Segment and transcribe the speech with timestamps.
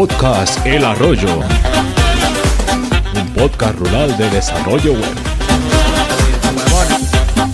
[0.00, 1.40] Podcast El Arroyo.
[3.14, 5.14] Un podcast rural de desarrollo web.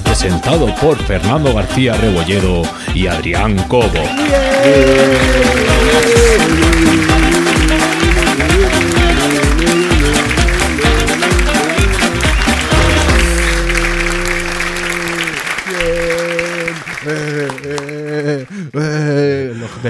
[0.04, 2.62] Presentado por Fernando García Rebolledo
[2.95, 4.01] y Adrián Cobo.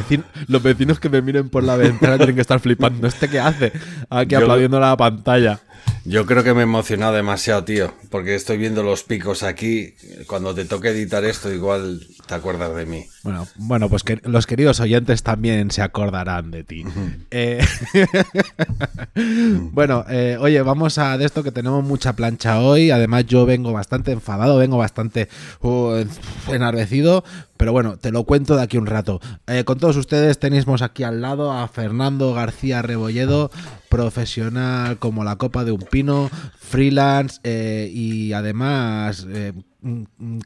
[0.09, 3.07] Vecin- los vecinos que me miren por la ventana tienen que estar flipando.
[3.07, 3.73] ¿Este qué hace?
[4.11, 5.61] Aquí Yo- aplaudiendo la pantalla.
[6.05, 9.95] Yo creo que me he emocionado demasiado, tío, porque estoy viendo los picos aquí.
[10.29, 13.07] Cuando te toque editar esto, igual te acuerdas de mí.
[13.25, 16.85] Bueno, bueno, pues que los queridos oyentes también se acordarán de ti.
[17.33, 17.65] Eh,
[19.73, 22.91] bueno, eh, oye, vamos a de esto que tenemos mucha plancha hoy.
[22.91, 25.29] Además, yo vengo bastante enfadado, vengo bastante
[25.63, 26.05] uh,
[26.49, 27.25] enardecido.
[27.57, 29.21] Pero bueno, te lo cuento de aquí un rato.
[29.47, 33.51] Eh, con todos ustedes tenemos aquí al lado a Fernando García Rebolledo,
[33.89, 39.53] profesional como la copa de un pino, freelance eh, y además eh,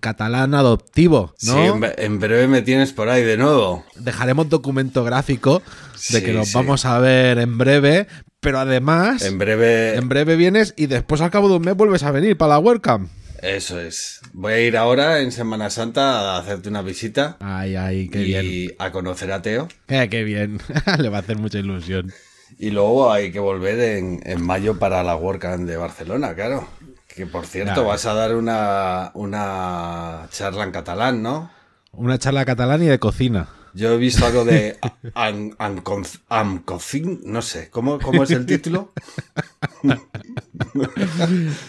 [0.01, 1.53] catalán adoptivo, ¿no?
[1.53, 3.85] Sí, en, bre- en breve me tienes por ahí de nuevo.
[3.97, 5.63] dejaremos documento gráfico
[6.11, 6.55] de Sí, que nos sí.
[6.55, 8.07] vamos a ver en breve,
[8.41, 12.03] pero además En breve, en breve vienes y después al cabo de un mes vuelves
[12.03, 13.09] a venir para la WordCamp.
[13.43, 14.21] Eso es.
[14.33, 18.25] Voy a ir ahora en Semana Santa a hacerte una visita Ay, ay, qué y
[18.25, 18.75] bien.
[18.79, 19.69] a conocer a Teo.
[19.89, 20.61] Eh, qué bien.
[20.99, 22.13] Le va a hacer mucha ilusión.
[22.59, 26.69] Y luego hay que volver en, en mayo para la WordCamp de Barcelona, claro.
[27.09, 31.51] Que por cierto, vas a dar una, una charla en catalán, ¿no?
[31.93, 33.49] Una charla catalán y de cocina.
[33.75, 34.79] Yo he visto algo de
[35.15, 35.83] Am- Am-
[36.29, 38.93] Amcocin, no sé, ¿cómo, ¿cómo es el título?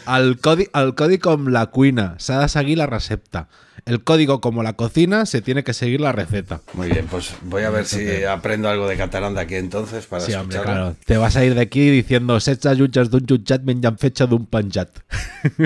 [0.06, 0.40] Al,
[0.74, 3.48] al código la cuina s'ha de seguir la recepta.
[3.86, 6.62] El código como la cocina se tiene que seguir la receta.
[6.74, 10.24] Muy bien, pues voy a ver si aprendo algo de catalán de aquí entonces para
[10.24, 10.96] Sí, hombre, claro.
[11.04, 14.90] Te vas a ir de aquí diciendo setze jutges d'un jutjat menjan fecha d'un penjat.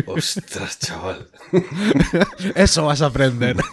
[0.08, 1.28] Ostras, chaval.
[2.56, 3.58] Eso vas a aprender.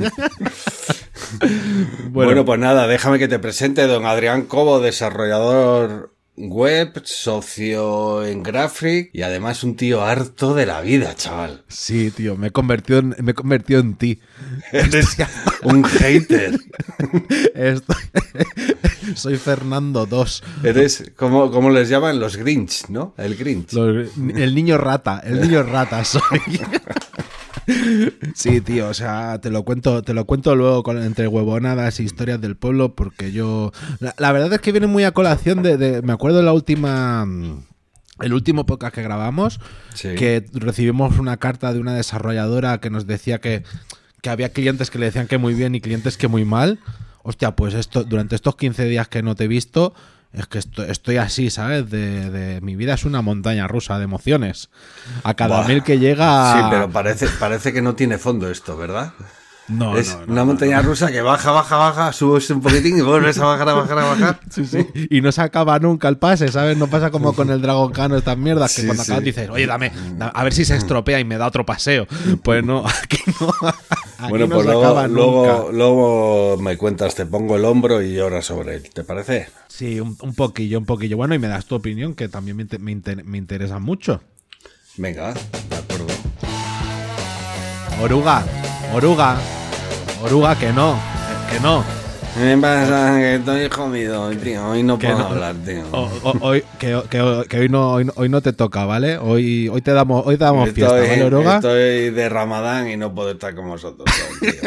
[2.11, 9.11] Bueno, pues nada, déjame que te presente don Adrián Cobo, desarrollador web, socio en Graphic
[9.13, 11.63] y además un tío harto de la vida, chaval.
[11.69, 14.19] Sí, tío, me he convertido en, me he convertido en ti.
[14.73, 15.17] Eres
[15.63, 16.59] un hater.
[17.55, 17.97] Estoy-
[19.15, 20.43] Soy Fernando 2.
[20.65, 22.19] Eres, ¿cómo, cómo les llaman?
[22.19, 23.15] Los Grinch, ¿no?
[23.19, 23.75] El Grinch.
[23.75, 26.23] El niño rata, el niño rata soy.
[28.35, 32.03] Sí, tío, o sea, te lo cuento, te lo cuento luego con, entre huevonadas e
[32.03, 33.73] historias del pueblo, porque yo.
[34.01, 36.53] La, la verdad es que viene muy a colación de, de- Me acuerdo de la
[36.53, 37.25] última.
[37.27, 37.65] mm,
[38.21, 39.61] El último podcast que grabamos,
[39.95, 40.15] Sí.
[40.15, 43.65] que recibimos una carta de una desarrolladora que nos decía que,
[44.21, 46.79] que había clientes que le decían que muy bien y clientes que muy mal.
[47.25, 49.95] Hostia, pues esto, durante estos 15 días que no te he visto,
[50.33, 51.91] es que esto- estoy así, ¿sabes?
[51.91, 54.71] De, de- mi vida es una montaña rusa de emociones.
[55.25, 55.69] A cada Buah.
[55.69, 56.55] mil que llega.
[56.55, 59.13] Sí, pero parece, parece que no tiene fondo esto, ¿verdad?
[59.69, 63.01] No, es no, no, una montaña rusa que baja, baja, baja, subes un poquitín y
[63.01, 64.41] vuelves a bajar, a bajar, a bajar.
[64.51, 64.87] Sí, sí.
[65.09, 66.77] Y no se acaba nunca el pase, ¿sabes?
[66.77, 69.49] No pasa como con el Dragon Khan o estas mierdas que Sí, cuando acabas dices,
[69.51, 72.07] oye, dame, da- a ver si se estropea y me da otro paseo.
[72.43, 73.55] Pues no, aquí no.
[74.23, 75.73] Aquí Bueno, no pues se luego, acaba luego, nunca.
[75.73, 78.91] luego me cuentas, te pongo el hombro y lloras sobre él.
[78.91, 79.49] ¿Te parece?
[79.69, 81.17] Sí, un, un poquillo, un poquillo.
[81.17, 84.21] Bueno, y me das tu opinión, que también me, me inter- me interesa mucho.
[84.97, 85.33] Venga,
[85.71, 86.07] de acuerdo.
[88.03, 88.45] Oruga,
[88.95, 89.37] oruga,
[90.23, 90.97] oruga, que no,
[91.51, 91.85] que no.
[92.39, 94.67] Me pasa que estoy jodido, tío.
[94.69, 95.27] Hoy no puedo no.
[95.27, 95.83] hablar, tío.
[95.93, 99.19] O- o- hoy, que, que- que hoy, no, hoy, no, hoy no te toca, ¿vale?
[99.19, 101.55] Hoy, hoy te damos, hoy te damos fiesta, Estoy, ¿vale, oruga?
[101.57, 104.09] estoy de Ramadán y no puedo estar con vosotros.
[104.41, 104.51] tío.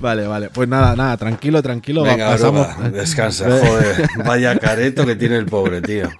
[0.00, 0.50] Vale, vale.
[0.50, 2.02] Pues nada, nada, tranquilo, tranquilo.
[2.02, 2.66] Venga, pasamos.
[2.76, 4.06] Oruga, descansa, joder.
[4.24, 6.08] Vaya careto que tiene el pobre, tío.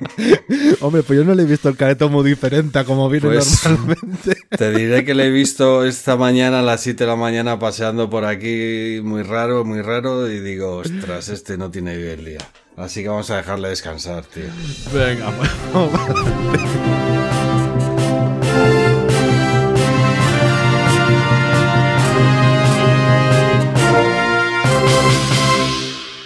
[0.80, 3.64] Hombre, pues yo no le he visto el careto muy diferente a como viene Pues-
[3.64, 4.36] normalmente.
[4.56, 8.08] Te diré que le he visto esta mañana a las 7 de la mañana paseando
[8.10, 12.38] por aquí, muy raro, muy raro, y digo, ostras, este no tiene bien el día.
[12.76, 14.44] Así que vamos a dejarle descansar, tío.
[14.92, 15.50] Venga, pues.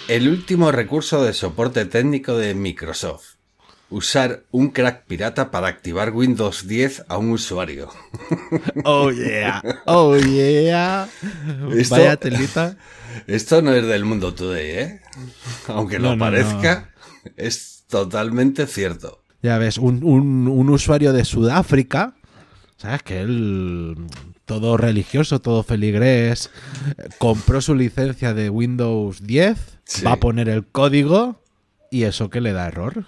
[0.07, 3.35] El último recurso de soporte técnico de Microsoft.
[3.91, 7.89] Usar un crack pirata para activar Windows 10 a un usuario.
[8.85, 11.07] Oh yeah, oh yeah.
[11.75, 12.77] Esto- Vaya telita.
[13.27, 15.01] Esto no es del mundo today, ¿eh?
[15.67, 16.89] Aunque No, lo no, parezca,
[17.35, 19.21] es totalmente cierto.
[19.43, 22.15] Ya ves, un, un- un usuario de Sudáfrica,
[22.77, 23.03] ¿sabes?
[23.03, 23.97] Que él
[24.45, 26.49] todo religioso, todo feligrés,
[27.17, 30.03] compró su licencia de Windows 10, Sí.
[30.05, 31.41] va a poner el código
[31.89, 33.05] y eso que le da error.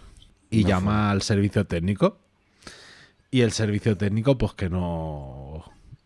[0.54, 2.20] Y No llama al servicio técnico.
[3.32, 5.64] Y el servicio técnico, pues que no.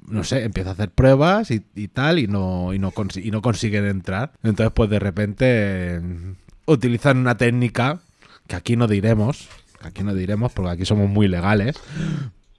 [0.07, 3.41] No sé, empieza a hacer pruebas y, y tal, y no, y, no y no
[3.41, 4.31] consiguen entrar.
[4.41, 6.01] Entonces, pues de repente
[6.65, 7.99] utilizan una técnica
[8.47, 9.49] que aquí no diremos,
[9.81, 11.75] que aquí no diremos porque aquí somos muy legales,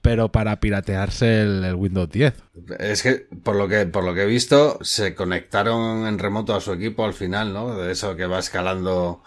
[0.02, 2.34] pero para piratearse el, el Windows 10.
[2.78, 6.60] Es que, por lo que, por lo que he visto, se conectaron en remoto a
[6.60, 7.76] su equipo al final, ¿no?
[7.76, 9.22] De eso que va escalando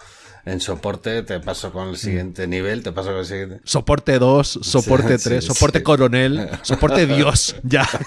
[0.45, 3.59] en soporte, te paso con el siguiente nivel, te paso con el siguiente.
[3.63, 5.83] Soporte 2, soporte Sí, 3, sí, soporte sí.
[5.83, 7.87] coronel, soporte Dios, ya.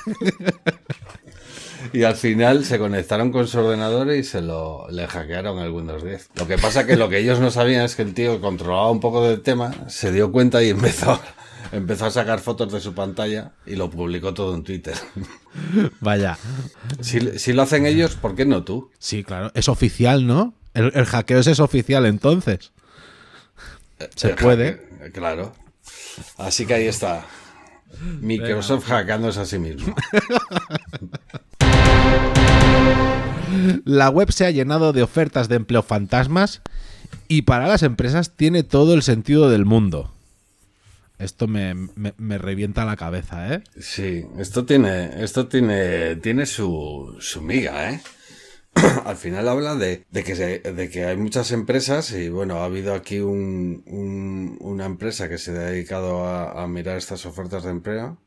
[1.93, 6.03] Y al final se conectaron con su ordenador y se lo le hackearon el Windows
[6.03, 6.31] 10.
[6.37, 9.01] Lo que pasa que lo que ellos no sabían es que el tío controlaba un
[9.01, 11.21] poco del tema, se dio cuenta y empezó,
[11.73, 14.95] empezó a sacar fotos de su pantalla y lo publicó todo en Twitter.
[16.01, 16.39] Vaya.
[17.01, 18.91] Si, si lo hacen ellos, ¿por qué no tú?
[18.99, 20.55] Sí, claro, es oficial, ¿no?
[20.75, 22.73] El, el hackeo es oficial entonces.
[24.17, 24.73] Se El puede.
[24.99, 25.55] hackeo, Claro.
[26.39, 27.25] Así que ahí está.
[28.21, 29.95] Microsoft hackeándose a sí mismo.
[33.85, 36.61] La web se ha llenado de ofertas de empleo fantasmas
[37.29, 40.11] y para las empresas tiene todo el sentido del mundo.
[41.19, 43.63] Esto me, me- me revienta la cabeza, ¿eh?
[43.79, 48.01] Sí, esto tiene, esto tiene, tiene su, su miga, ¿eh?
[49.05, 52.65] Al final habla de, de que se- de que hay muchas empresas y bueno, ha
[52.65, 57.65] habido aquí un, un- una empresa que se ha dedicado a, a mirar estas ofertas
[57.65, 58.19] de empleo,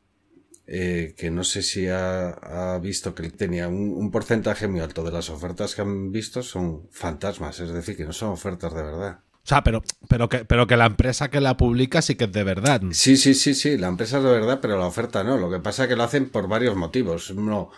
[0.66, 2.28] eh, que no sé si ha,
[2.74, 6.42] ha visto que tenía un, un porcentaje muy alto de las ofertas que han visto
[6.42, 9.20] son fantasmas, es decir, que no son ofertas de verdad.
[9.44, 12.32] O sea, pero, pero, que, pero que la empresa que la publica sí que es
[12.32, 12.82] de verdad.
[12.92, 15.38] Sí, sí, sí, sí, la empresa es de verdad, pero la oferta no.
[15.38, 17.30] Lo que pasa es que lo hacen por varios motivos.
[17.30, 17.70] Uno,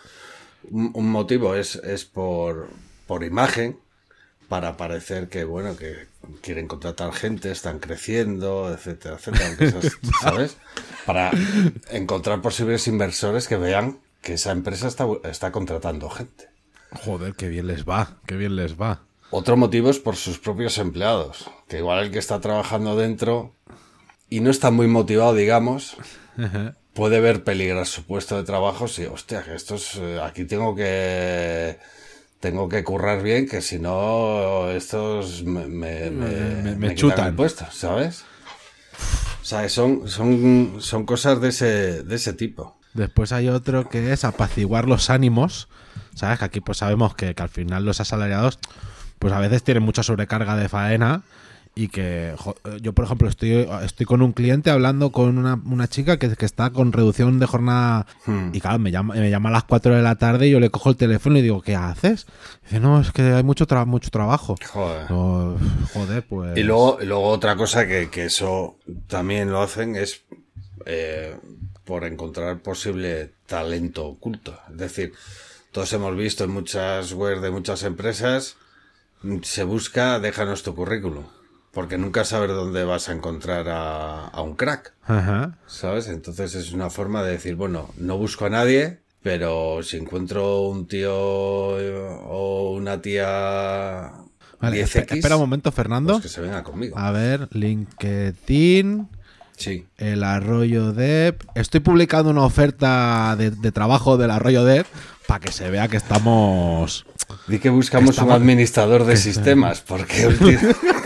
[0.71, 2.69] un, un motivo es, es por,
[3.07, 3.79] por imagen,
[4.49, 6.09] para parecer que, bueno, que
[6.43, 9.49] quieren contratar gente, están creciendo, etcétera, etcétera.
[9.61, 10.57] esas- ¿Sabes?
[11.07, 11.31] Para
[11.91, 16.49] encontrar posibles inversores que vean que esa empresa está, está contratando gente.
[17.05, 19.03] Joder, qué bien les va, qué bien les va.
[19.31, 23.55] Otro motivo es por sus propios empleados, que igual el que está trabajando dentro
[24.29, 25.97] y no está muy motivado, digamos,
[27.01, 30.75] puede ver peligrar su puesto de trabajo si, hostia, que esto es, eh, aquí tengo
[30.75, 31.79] que,
[32.41, 37.29] tengo que currar bien, que si no, estos me, me, me, chutan.
[37.29, 38.27] el puesto, ¿sabes?
[39.41, 42.77] O sea, son, son, son cosas de ese, de ese tipo.
[42.93, 45.69] Después hay otro que es apaciguar los ánimos.
[46.15, 46.39] ¿Sabes?
[46.39, 48.59] Que aquí pues sabemos que, que al final los asalariados
[49.19, 51.23] pues a veces tienen mucha sobrecarga de faena
[51.75, 55.87] y que jo- yo por ejemplo estoy, estoy con un cliente hablando con una, una
[55.89, 58.51] chica que, que está con reducción de jornada Hmm.
[58.53, 60.71] y claro, me llama, me llama a las 4 de la tarde y yo le
[60.71, 62.27] cojo el teléfono y digo, ¿qué haces?
[62.65, 64.57] Dice, no, es que hay mucho, tra- mucho trabajo.
[64.69, 65.07] Joder.
[65.93, 66.59] Joder, pues...
[66.59, 68.77] Y luego, luego otra cosa que, que eso
[69.07, 70.23] también lo hacen es
[70.87, 71.37] eh,
[71.85, 74.59] por encontrar posible talento oculto.
[74.71, 75.13] Es decir,
[75.73, 78.57] todos hemos visto en muchas webs de muchas empresas,
[79.43, 81.25] se busca, déjanos tu currículum.
[81.73, 85.57] Porque nunca sabes dónde vas a encontrar a, a un crack, Ajá.
[85.67, 86.09] ¿sabes?
[86.09, 90.89] Entonces es una forma de decir, bueno, no busco a nadie, pero si encuentro un
[90.89, 94.11] tío eh, o una tía
[94.61, 96.15] Vale, 10X, espe- espera un momento, Fernando.
[96.15, 96.99] pues que se venga conmigo.
[96.99, 99.09] A ver, LinkedIn...
[99.57, 99.87] Sí.
[99.99, 101.37] El Arroyo Dev.
[101.55, 104.87] Estoy publicando una oferta de, de trabajo del Arroyo Dev
[105.27, 107.05] para que se vea que estamos.
[107.47, 110.29] Di que buscamos Estamos- un administrador de sistemas, porque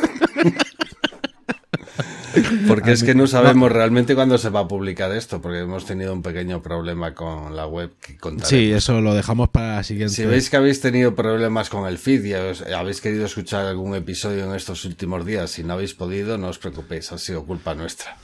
[2.67, 6.13] Porque es que no sabemos realmente cuándo se va a publicar esto, porque hemos tenido
[6.13, 8.17] un pequeño problema con la web que.
[8.45, 10.15] Sí, eso lo dejamos para la siguiente.
[10.15, 13.95] Si veis que habéis tenido problemas con el feed y os- habéis querido escuchar algún
[13.95, 17.75] episodio en estos últimos días y no habéis podido, no os preocupéis, ha sido culpa
[17.75, 18.17] nuestra.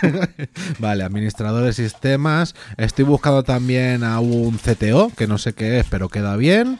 [0.78, 2.54] Vale, administrador de sistemas.
[2.76, 6.78] Estoy buscando también a un CTO, que no sé qué es, pero queda bien.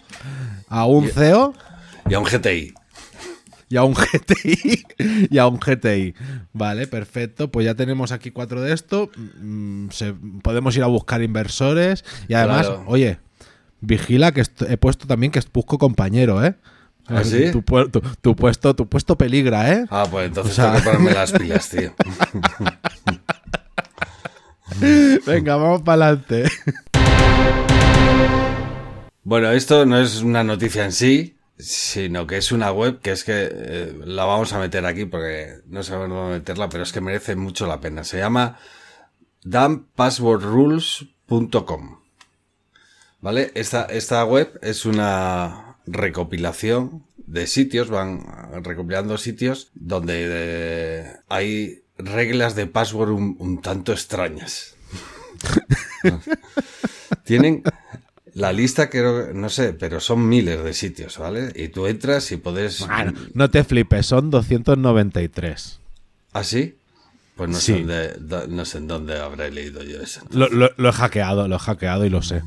[0.68, 1.52] A un CEO
[2.08, 2.74] Y a un GTI.
[3.68, 4.84] Y a un GTI.
[5.30, 6.14] y a un GTI.
[6.52, 7.50] Vale, perfecto.
[7.50, 9.10] Pues ya tenemos aquí cuatro de esto.
[9.40, 12.04] Mm, se- podemos ir a buscar inversores.
[12.28, 12.84] Y además, Claro.
[12.86, 13.18] oye,
[13.80, 16.54] vigila que he puesto también que busco compañero, ¿eh?
[17.08, 17.52] ¿Ah, sí?
[17.52, 19.84] Tu, tu- tu puesto, tu puesto peligra, ¿eh?
[19.90, 21.94] Ah, pues entonces O sea- tengo que ponerme las pilas, tío.
[25.26, 26.44] Venga, vamos para adelante.
[29.22, 33.24] Bueno, esto no es una noticia en sí, sino que es una web que es
[33.24, 37.00] que eh, la vamos a meter aquí porque no sabemos dónde meterla, pero es que
[37.00, 38.04] merece mucho la pena.
[38.04, 38.58] Se llama
[39.44, 42.00] dumppasswordrules.com.
[43.20, 43.50] ¿Vale?
[43.54, 48.26] Esta, esta web es una recopilación de sitios, van
[48.62, 54.76] recopilando sitios donde eh, hay reglas de password un, un tanto extrañas.
[57.24, 57.62] Tienen
[58.36, 61.52] la lista, creo, no sé, pero son miles de sitios, ¿vale?
[61.54, 62.80] Y tú entras y puedes...
[62.86, 65.80] Bueno, no te flipes, son 293.
[66.34, 66.76] ¿Ah, sí?
[67.34, 67.72] Pues no, Sí.
[67.72, 70.20] sé, dónde, do- no sé en dónde habré leído yo eso.
[70.30, 72.42] Lo, lo- lo he hackeado, lo he hackeado y lo sé.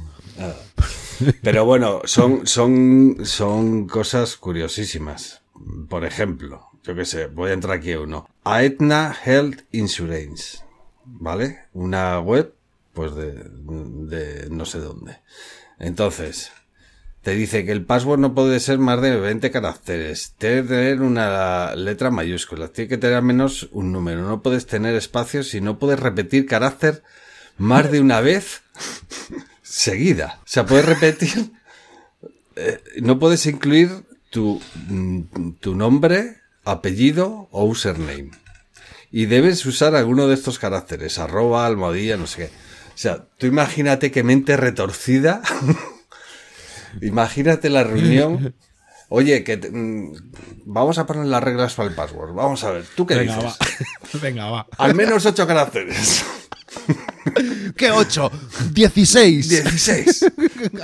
[1.41, 5.41] Pero bueno, son, son, son cosas curiosísimas.
[5.89, 8.29] Por ejemplo, yo qué sé, voy a entrar aquí a uno.
[8.43, 10.59] Aetna Health Insurance,
[11.05, 11.59] ¿vale?
[11.73, 12.53] Una web,
[12.93, 15.17] pues de, de no sé dónde.
[15.79, 16.51] Entonces,
[17.21, 20.33] te dice que el password no puede ser más de 20 caracteres.
[20.37, 22.69] Tiene que tener una letra mayúscula.
[22.69, 24.27] Tiene que tener al menos un número.
[24.27, 27.03] No puedes tener espacios y no puedes repetir carácter
[27.57, 28.61] más de una vez
[29.61, 30.39] seguida.
[30.43, 31.51] O sea, puedes repetir.
[32.55, 33.89] eh, no puedes incluir
[34.29, 38.31] tu, mm, tu nombre, apellido o username.
[39.11, 41.19] Y debes usar alguno de estos caracteres.
[41.19, 42.68] Arroba, almohadilla, no sé qué.
[42.99, 45.41] O sea, tú imagínate qué mente retorcida.
[47.01, 48.53] imagínate la reunión.
[49.07, 50.31] Oye, que te- mm,
[50.65, 52.33] vamos a poner las reglas para el password.
[52.33, 53.51] Vamos a ver, ¿tú qué Venga, dices?
[53.57, 54.19] va.
[54.21, 54.67] Venga, va.
[54.77, 56.25] Al menos ocho caracteres.
[57.77, 58.31] ¿Qué 8?
[58.73, 59.47] 16.
[59.49, 60.25] 16.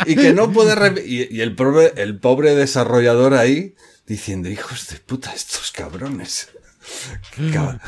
[0.05, 3.75] Y que no puede y, y el pobre, el pobre desarrollador ahí
[4.07, 6.47] diciendo, hijos de puta, estos cabrones.
[7.51, 7.81] Cab-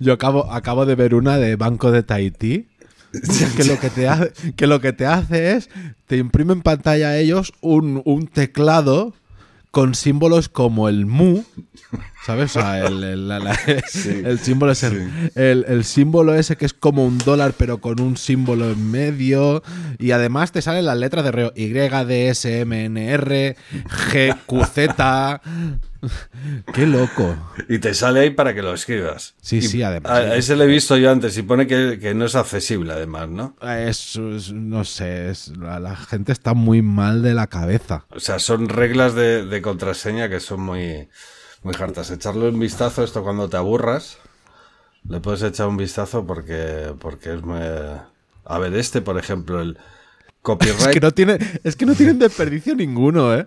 [0.00, 2.68] Yo acabo, acabo de ver una de Banco de Tahití.
[3.56, 5.68] Que lo que, te hace, que lo que te hace es,
[6.06, 9.14] te imprime en pantalla a ellos un, un teclado
[9.72, 11.42] con símbolos como el mu,
[12.26, 12.56] ¿sabes?
[12.56, 13.58] O sea, el, el- la- la-
[14.24, 18.00] el símbolo es el, el- el símbolo ese que es como un dólar pero con
[18.00, 19.62] un símbolo en medio
[19.98, 23.56] y además te salen las letras de reo Y, D, S, M, N, R,
[24.12, 25.40] G, Q, Z.
[26.72, 27.36] Qué loco.
[27.68, 29.34] Y te sale ahí para que lo escribas.
[29.42, 30.10] Sí, Y sí, además.
[30.10, 32.92] A, a ese le he visto yo antes y pone que, que no es accesible
[32.92, 33.56] además, ¿no?
[33.62, 38.06] Es, es- no sé, es- la, la gente está muy mal de la cabeza.
[38.10, 41.08] O sea, son reglas de, de contraseña que son muy,
[41.62, 42.10] muy hartas.
[42.10, 44.18] Echarle un vistazo, esto cuando te aburras,
[45.08, 47.60] le puedes echar un vistazo porque, porque es muy...
[48.44, 49.78] A ver, este, por ejemplo, el
[50.42, 50.78] copyright...
[50.80, 53.46] Es que no tiene, es que no tienen desperdicio ninguno, ¿eh?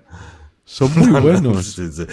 [0.66, 1.74] Son muy buenos.
[1.74, 2.06] Sí, sí.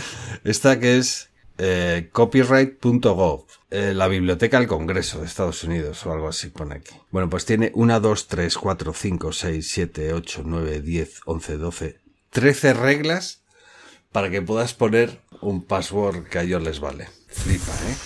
[0.45, 1.29] Esta que es
[1.59, 6.95] eh, copyright.gov, eh, la biblioteca del Congreso de Estados Unidos o algo así pone aquí.
[7.11, 11.99] Bueno, pues tiene 1, 2, 3, 4, 5, 6, 7, 8, 9, 10, 11, 12,
[12.31, 13.43] 13 reglas
[14.13, 17.09] para que puedas poner un password que a ellos les vale.
[17.29, 17.97] Flipa, ¿eh?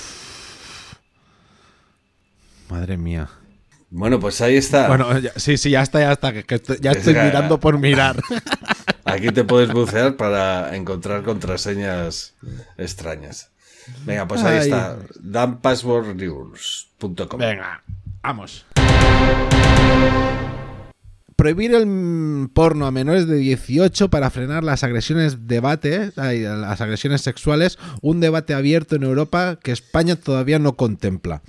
[2.69, 3.29] Madre mía.
[3.91, 4.89] Bueno, pues ahí está.
[4.89, 6.33] Bueno, ya- sí, sí, ya está, ya está.
[6.33, 8.21] Que, que ya Es estoy que- mirando por mirar.
[9.05, 12.35] Aquí te puedes bucear para encontrar contraseñas
[12.79, 13.51] extrañas.
[14.05, 14.65] Venga, pues ahí Ay.
[14.65, 14.97] está.
[15.21, 17.39] danpasswordrules.com.
[17.39, 17.83] Venga,
[18.23, 18.65] vamos.
[21.37, 27.77] Prohibir el porno a menores de 18 para frenar las agresiones debate, las agresiones sexuales,
[28.01, 31.43] un debate abierto en Europa que España todavía no contempla.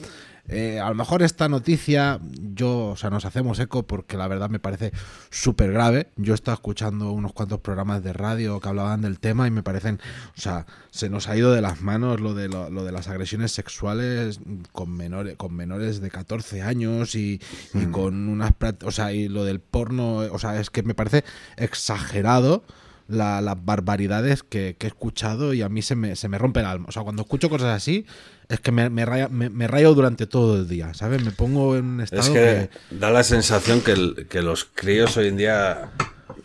[0.47, 2.19] Eh, a lo mejor esta noticia,
[2.53, 4.91] yo, o sea, nos hacemos eco porque la verdad me parece
[5.29, 6.09] súper grave.
[6.15, 9.63] Yo he estado escuchando unos cuantos programas de radio que hablaban del tema y me
[9.63, 9.99] parecen,
[10.37, 13.07] o sea, se nos ha ido de las manos lo de, lo, lo de las
[13.07, 14.39] agresiones sexuales
[14.71, 17.41] con menores, con menores de 14 años y,
[17.73, 18.51] y con unas,
[18.83, 21.23] o sea, y lo del porno, o sea, es que me parece
[21.57, 22.63] exagerado
[23.07, 26.59] la- las barbaridades que, que he escuchado y a mí se me, se me rompe
[26.61, 26.85] el alma.
[26.89, 28.05] O sea, cuando escucho cosas así,
[28.49, 31.23] es que me, me, raya- me- me rayo durante todo el día, ¿sabes?
[31.23, 35.17] Me pongo en un estado Es que da la sensación que, el- que los críos
[35.17, 35.91] hoy en día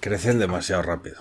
[0.00, 1.16] crecen demasiado rápido.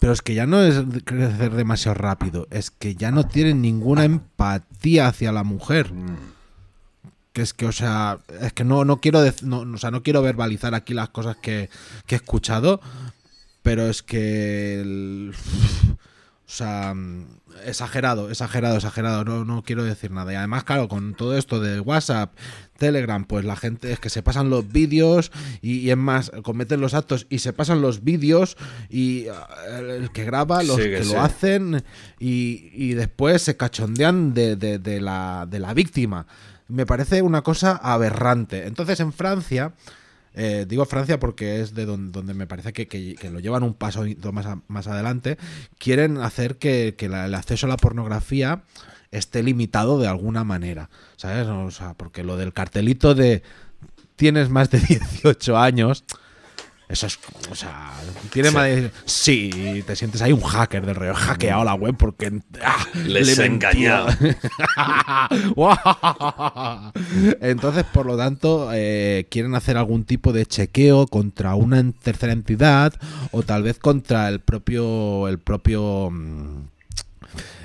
[0.00, 4.04] Pero es que ya no es crecer demasiado rápido, es que ya no tienen ninguna
[4.04, 5.90] empatía hacia la mujer.
[7.32, 10.22] Que es que, o sea, es que no, no quiero no, o sea, no quiero
[10.22, 11.68] verbalizar aquí las cosas que,
[12.06, 12.80] que he escuchado,
[13.66, 16.94] pero es que el- o sea,
[17.64, 20.32] exagerado, exagerado, exagerado, no, no quiero decir nada.
[20.32, 22.32] Y además, claro, con todo esto de WhatsApp,
[22.78, 25.32] Telegram, pues la gente es que se pasan los vídeos
[25.62, 28.56] y, y es más, cometen los actos y se pasan los vídeos
[28.88, 29.48] y ah,
[29.80, 31.12] el, el que graba, los Sí, que que sí.
[31.12, 31.82] lo hacen
[32.20, 36.28] y, y después se cachondean de, de- de la, de la víctima.
[36.68, 38.66] Me parece una cosa aberrante.
[38.68, 39.72] Entonces en Francia,
[40.36, 43.74] eh, digo Francia porque es de donde, donde me parece que, que- lo llevan un
[43.74, 45.38] paso más, a- más adelante,
[45.78, 48.62] quieren hacer que, que el acceso a la pornografía
[49.10, 51.46] esté limitado de alguna manera, ¿sabes?
[51.46, 53.42] O sea, porque lo del cartelito de
[54.16, 56.04] tienes más de 18 años,
[56.88, 57.18] Eso es,
[57.50, 57.90] o sea,
[58.32, 61.10] tiene más de- Sí, te sientes ahí un hacker del rey.
[61.10, 62.40] He hackeado la web porque.
[62.64, 64.06] ah, Les le he engañado.
[67.40, 72.94] Entonces, por lo tanto, eh, quieren hacer algún tipo de chequeo contra una tercera entidad
[73.32, 75.28] o tal vez contra el propio.
[75.28, 76.10] El propio.
[76.10, 76.68] mm,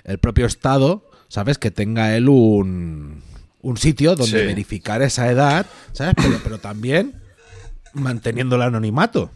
[0.03, 1.57] El propio Estado, ¿sabes?
[1.57, 3.21] Que tenga él un.
[3.63, 4.45] Un sitio donde Sí.
[4.47, 6.15] verificar esa edad, ¿sabes?
[6.17, 7.21] Pero, pero también
[7.93, 9.31] manteniendo el anonimato.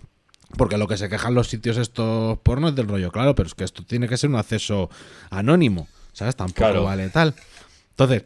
[0.58, 3.56] Porque lo que se quejan los sitios estos porno es del rollo, claro, pero es
[3.56, 4.90] que esto tiene que ser un acceso
[5.30, 6.36] anónimo, ¿sabes?
[6.36, 6.84] Tampoco Claro.
[6.84, 7.34] vale tal.
[7.90, 8.24] Entonces,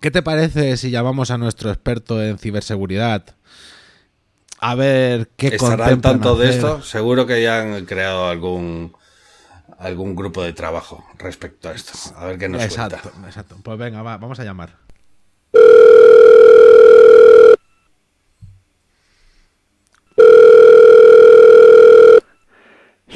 [0.00, 3.24] ¿qué te parece si llamamos a nuestro experto en ciberseguridad?
[4.60, 6.58] A ver qué ¿Estará al contemplan tanto de hacer?
[6.58, 6.82] esto?
[6.82, 8.92] Seguro que ya han creado algún
[9.78, 11.92] algún grupo de trabajo respecto a esto.
[12.16, 13.28] A ver qué nos Exacto, cuenta.
[13.28, 13.56] exacto.
[13.62, 14.76] Pues venga, va, vamos a llamar.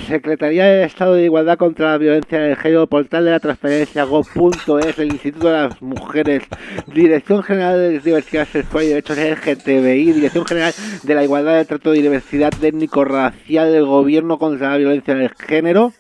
[0.09, 4.99] Secretaría de Estado de Igualdad contra la Violencia de Género, portal de la transparencia, go.es,
[4.99, 6.45] el Instituto de las Mujeres,
[6.87, 10.73] Dirección General de Diversidad Sexual y Derechos LGTBI, Dirección General
[11.03, 15.93] de la Igualdad de Trato y Diversidad Étnico-Racial del Gobierno contra la Violencia del Género.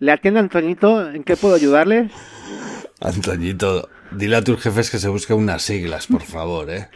[0.00, 1.08] ¿Le atiende Antonito?
[1.10, 2.10] ¿En qué puedo ayudarle?
[3.00, 6.88] Antoñito, dile a tus jefes que se busquen unas siglas, por favor, ¿eh?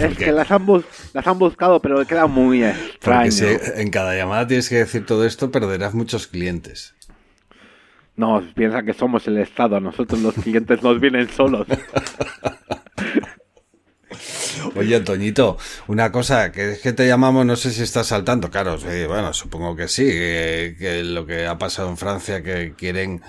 [0.00, 3.30] Es que las han, bus- las han buscado, pero queda muy extraño.
[3.30, 6.94] Porque si en cada llamada tienes que decir todo esto, perderás muchos clientes.
[8.16, 11.66] No, piensa que somos el Estado, a nosotros los clientes nos vienen solos.
[14.74, 18.76] Oye, Antoñito, una cosa, que es que te llamamos, no sé si estás saltando, claro,
[18.78, 23.22] sí, bueno, supongo que sí, que, que lo que ha pasado en Francia, que quieren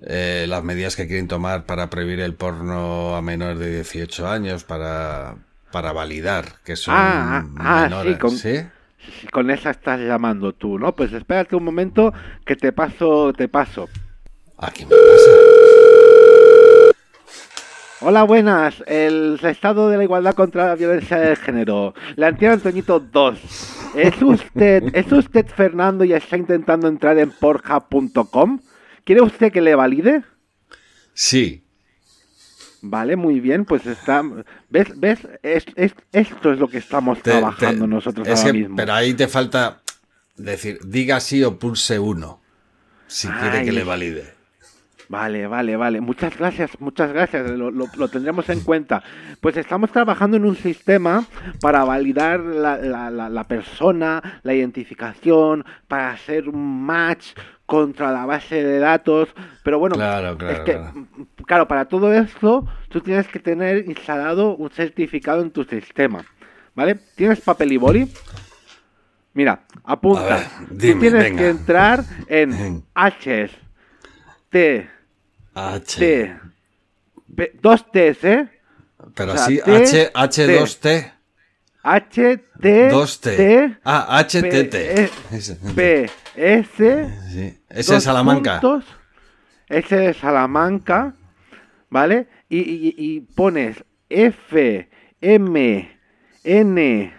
[0.00, 4.64] eh, las medidas que quieren tomar para prohibir el porno a menores de 18 años,
[4.64, 5.36] para,
[5.74, 8.60] para validar que son Ah, ah, ah, menores, sí, con- ¿sí?
[9.32, 10.94] Con esa estás llamando tú, ¿no?
[10.94, 12.14] Pues espérate un momento
[12.46, 13.88] que te paso, te paso.
[14.56, 15.30] Aquí me pasa.
[18.02, 18.84] Hola, buenas.
[18.86, 21.92] El Estado de la Igualdad contra la Violencia de Género.
[22.14, 23.38] La entiendo Antoñito 2.
[23.96, 28.60] ¿Es usted, ¿Es usted Fernando y está intentando entrar en porja.com?
[29.04, 30.22] ¿Quiere usted que le valide?
[31.14, 31.63] Sí,
[32.86, 34.22] Vale, muy bien, pues está...
[34.68, 34.92] ¿Ves?
[35.00, 35.20] ¿Ves?
[35.42, 38.76] Es- es- esto es lo que estamos te- trabajando te- nosotros ahora que- mismo.
[38.76, 39.80] pero ahí te falta
[40.36, 42.40] decir, diga sí o pulse uno,
[43.06, 44.34] si quiere que le valide.
[45.08, 46.00] Vale, vale, vale.
[46.00, 47.50] Muchas gracias, muchas gracias.
[47.50, 49.02] Lo, lo- lo tendremos en cuenta.
[49.40, 51.24] Pues estamos trabajando en un sistema
[51.60, 57.28] para validar la, la- la- la persona, la identificación, para hacer un match
[57.66, 59.28] contra la base de datos.
[59.62, 61.06] Pero bueno, Claro, claro, es que, claro.
[61.46, 66.24] claro, para todo esto tú tienes que tener instalado un certificado en tu sistema.
[66.74, 66.96] ¿Vale?
[67.14, 68.12] ¿Tienes papel y boli?
[69.32, 70.48] Mira, apunta.
[70.68, 71.38] Tú tienes venga.
[71.42, 72.84] que entrar en.
[72.94, 73.50] H
[74.50, 74.88] T
[75.54, 75.98] H.
[75.98, 76.36] T.
[77.36, 78.48] P- dos T's, ¿eh?
[79.14, 81.12] Pero O sea, así, T, H, H2T.
[81.82, 83.36] H, T, 2T.
[83.36, 84.70] T, Ah, HTT.
[84.70, 85.56] P, Ese.
[85.74, 87.10] P, S.
[87.30, 87.58] Sí.
[87.68, 88.60] Ese es Salamanca.
[88.60, 88.84] puntos,
[89.68, 91.14] S de Salamanca,
[91.90, 92.28] ¿vale?
[92.48, 94.88] Y, y- y pones F,
[95.20, 95.98] M,
[96.44, 97.14] N,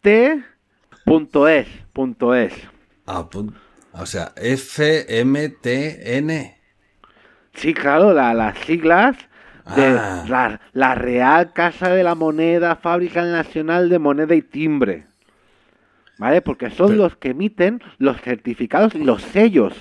[0.00, 0.42] T,
[1.04, 2.52] punto es, punto es.
[3.06, 3.54] Ah, pun-
[3.92, 6.30] o sea, FMTN.
[7.54, 9.16] Sí, claro, la- las siglas
[9.76, 10.24] de Ah.
[10.28, 15.06] la, la Real Casa de la Moneda, Fábrica Nacional de Moneda y Timbre.
[16.20, 16.42] ¿Vale?
[16.42, 19.72] Porque son Pero- los que emiten los certificados y los sellos.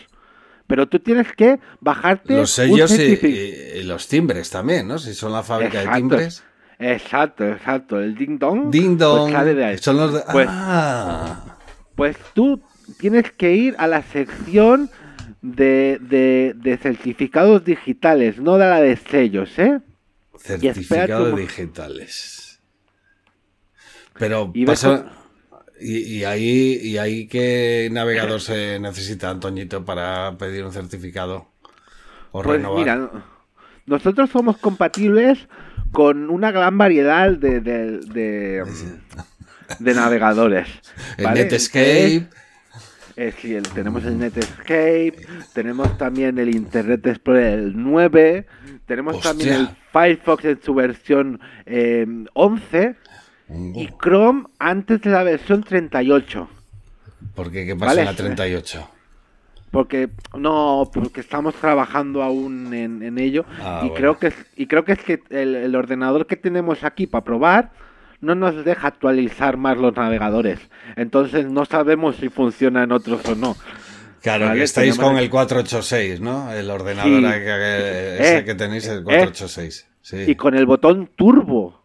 [0.68, 4.98] Pero tú tienes que bajarte Los sellos y, certifi- y- y los timbres también, ¿no?
[5.00, 5.92] Si son la fábrica Exacto.
[5.92, 6.44] de timbres.
[6.80, 8.00] Exacto, exacto.
[8.00, 8.72] El ding dong.
[8.72, 9.32] Ding pues dong.
[9.32, 9.78] sale de ahí.
[9.80, 10.22] Son los de...
[10.32, 11.58] Pues- Ah.
[11.96, 12.62] Pues tú
[13.00, 14.90] tienes que ir a la sección
[15.42, 19.80] de, de- de certificados digitales, no de la de sellos, ¿eh?
[20.38, 22.62] Certificados digitales.
[24.18, 25.06] Pero Y pasa...
[25.82, 31.48] ¿Y, y ahí, ¿Y ahí qué navegador se necesita, Antoñito, para pedir un certificado?
[32.32, 32.80] O Pues renovar.
[32.80, 33.24] mira, no-
[33.86, 35.48] nosotros somos compatibles
[35.92, 38.64] con una gran variedad de, de, de,
[39.80, 40.68] de navegadores.
[41.18, 41.34] el.
[41.34, 42.28] Netscape.
[43.16, 45.14] El- tenemos el Netscape,
[45.54, 48.46] tenemos también el Internet Explorer 9,
[48.86, 49.32] tenemos Hostia.
[49.32, 52.96] también el Firefox en su versión eh, 11
[53.50, 56.48] y Chrome antes de la versión 38.
[57.36, 57.66] ¿Por qué?
[57.66, 58.02] ¿Qué pasa Vale.
[58.02, 58.90] en la 38?
[59.72, 63.94] Porque no, porque estamos trabajando aún en, en ello Ah, y bueno.
[63.96, 67.24] creo que es, y creo que es que el, el ordenador que tenemos aquí para
[67.24, 67.72] probar
[68.22, 70.60] no nos deja actualizar más los navegadores.
[70.96, 73.56] Entonces no sabemos si funciona en otros o no.
[74.22, 76.52] Claro, Vale, que estáis tenemos- con el 486, ¿no?
[76.52, 77.22] El ordenador Sí.
[77.22, 79.88] que, que- ese Eh, que tenéis, el eh, 486.
[80.02, 80.18] Sí.
[80.28, 81.79] Y con el botón turbo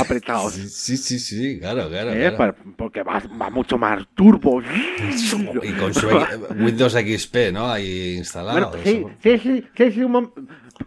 [0.00, 0.50] apretado.
[0.50, 2.12] Sí, sí, sí, claro, claro.
[2.12, 2.32] ¿eh?
[2.36, 2.54] claro.
[2.76, 4.62] Porque va, va mucho más turbo.
[5.62, 6.08] Y con su
[6.58, 7.70] Windows XP, ¿no?
[7.70, 8.70] Ahí instalado.
[8.70, 10.32] Bueno, sí, sí, sí, sí, sí, un mom-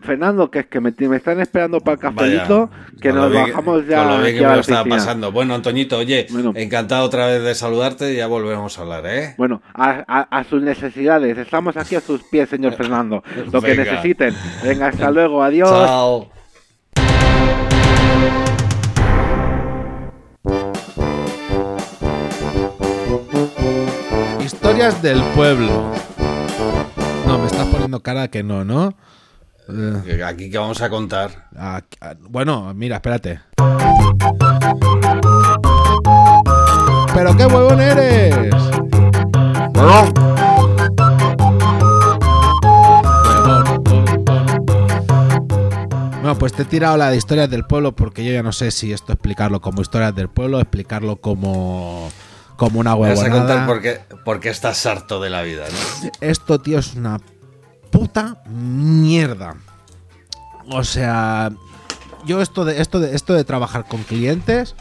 [0.02, 3.88] Fernando, que es que me, me están esperando para el cafelito, Vaya, que nos bajamos
[3.88, 5.32] ya Con lo bien que me lo estaba pasando.
[5.32, 6.52] Bueno, Antoñito, oye, Bueno.
[6.56, 9.36] encantado otra vez de saludarte y ya volvemos a hablar, ¿eh?
[9.38, 11.38] Bueno, a, a- a sus necesidades.
[11.38, 13.24] Estamos aquí a sus pies, señor Fernando.
[13.52, 14.36] Lo que necesiten.
[14.64, 15.42] Venga, hasta luego.
[15.44, 15.70] Adiós.
[15.70, 16.32] Chao.
[24.76, 25.90] Historias del pueblo.
[27.26, 28.94] No, me estás poniendo cara que no, ¿no?
[29.70, 31.48] Eh, Aquí que vamos a contar.
[31.58, 33.40] aquí- ah, bueno, mira, espérate.
[37.14, 38.36] ¡Pero qué huevón eres!
[39.76, 40.14] Huevón.
[46.22, 48.72] Bueno, pues te he tirado la de historias del pueblo porque yo ya no sé
[48.72, 52.10] si esto explicarlo como historias del pueblo, explicarlo como,
[52.58, 53.40] como una Me vas a huevonada.
[53.48, 56.10] contar por qué, por qué estás harto de la vida, ¿no?
[56.22, 57.20] Esto, tío, es una
[57.92, 59.56] puta mierda.
[60.70, 61.52] O sea,
[62.26, 64.76] yo esto de esto de esto de trabajar con clientes,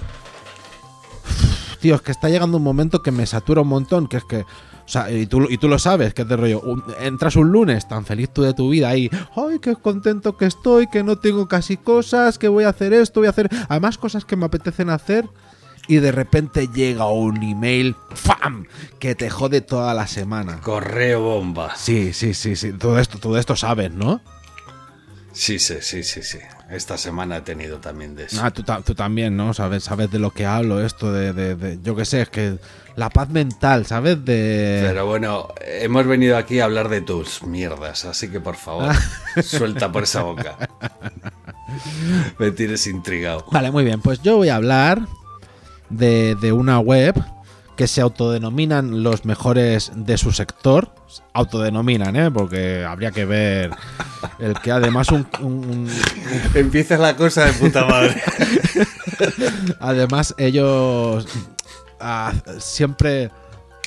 [1.81, 4.39] tío, es que está llegando un momento que me satura un montón, que es que
[4.41, 6.61] o sea, y tú, y tú lo sabes, que es de rollo.
[6.61, 10.45] un- entras un lunes tan feliz tú de tu vida y, ay, qué contento que
[10.45, 13.49] estoy, que no tengo casi cosas, que voy a hacer esto, voy a hacer.
[13.71, 15.27] Además, cosas que me apetecen hacer.
[15.87, 18.67] Y de repente llega un email, ¡fam!
[18.99, 20.61] que te jode toda la semana.
[20.61, 21.77] Correo bomba.
[21.77, 22.73] Sí, sí, sí, sí.
[22.73, 24.21] Todo esto, todo esto sabes, ¿no?
[25.33, 26.39] Sí, sí, sí, sí, sí.
[26.71, 28.41] Esta semana he tenido también de eso.
[28.43, 29.53] Ah, tú, ta- tú también, ¿no?
[29.53, 32.59] Sabes, sabes de lo que hablo, esto de, de- de- yo qué sé, es que
[32.97, 34.25] la paz mental, ¿sabes?
[34.25, 34.85] De...
[34.87, 38.95] Pero bueno, hemos venido aquí a hablar de tus mierdas, así que por favor,
[39.43, 40.57] suelta por esa boca.
[42.39, 43.45] Me tienes intrigado.
[43.51, 44.01] Vale, muy bien.
[44.01, 45.01] Pues yo voy a hablar
[45.97, 47.15] de, de una web
[47.77, 50.95] que se autodenominan los mejores de su sector.
[51.33, 52.31] Autodenominan, ¿eh?
[52.31, 53.71] Porque habría que ver
[54.39, 55.91] el que además un- un- un,
[56.55, 58.23] Empieza la cosa de puta madre.
[59.81, 61.27] Además, ellos
[62.01, 63.31] ah, siempre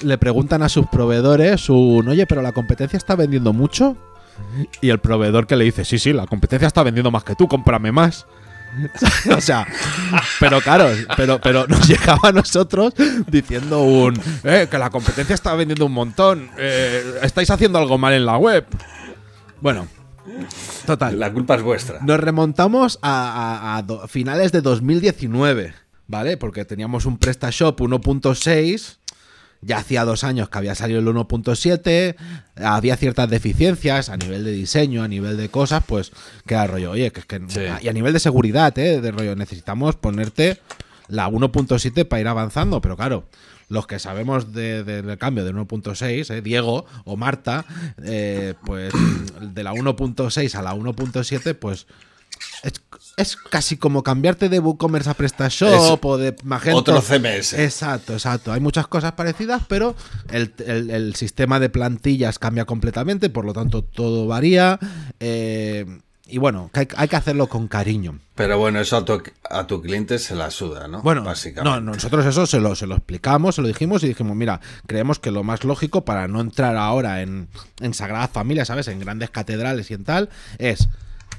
[0.03, 3.95] le preguntan a sus proveedores un, oye, pero la competencia está vendiendo mucho.
[4.81, 7.47] Y el proveedor que le dice, sí, sí, la competencia está vendiendo más que tú,
[7.47, 8.27] cómprame más.
[9.35, 9.65] o sea,
[10.39, 12.93] pero claro, pero, pero nos llegaba a nosotros
[13.27, 18.13] diciendo un, eh, que la competencia está vendiendo un montón, eh, estáis haciendo algo mal
[18.13, 18.65] en la web.
[19.61, 19.87] Bueno,
[20.85, 21.19] total.
[21.19, 21.99] La culpa es vuestra.
[22.01, 25.73] Nos remontamos a, a- a do- finales de 2019,
[26.07, 26.37] ¿vale?
[26.37, 28.97] Porque teníamos un PrestaShop 1.6,
[29.61, 32.15] ya hacía dos años que había salido el 1.7,
[32.55, 36.11] había ciertas deficiencias a nivel de diseño, a nivel de cosas, pues
[36.45, 37.41] queda rollo, oye, que es que...
[37.47, 37.61] Sí.
[37.81, 39.01] Y a nivel de seguridad, ¿eh?
[39.01, 40.59] De rollo, necesitamos ponerte
[41.07, 43.25] la 1.7 para ir avanzando, pero claro,
[43.69, 46.41] los que sabemos de- de- del cambio de 1.6, ¿eh?
[46.41, 47.65] Diego o Marta,
[48.03, 48.93] eh, pues
[49.41, 51.87] de la 1.6 a la 1.7, pues
[52.63, 52.73] es,
[53.17, 56.77] es casi como cambiarte de WooCommerce a PrestaShop Es o de Magento.
[56.77, 57.53] otro CMS.
[57.53, 58.53] Exacto, exacto.
[58.53, 59.95] Hay muchas cosas parecidas, pero
[60.29, 64.79] el, el- el sistema de plantillas cambia completamente, por lo tanto todo varía.
[65.19, 65.85] eh,
[66.29, 68.19] y bueno, que hay, hay que hacerlo con cariño.
[68.35, 71.01] Pero bueno, eso a tu, a tu cliente se la suda, ¿no?
[71.01, 71.63] Bueno, básicamente.
[71.79, 74.59] no, no, nosotros eso se lo, se lo explicamos, se lo dijimos y dijimos, mira,
[74.87, 77.47] creemos que lo más lógico para no entrar ahora en,
[77.79, 78.89] en Sagrada Familia, ¿sabes?
[78.89, 80.89] En grandes catedrales y en tal, es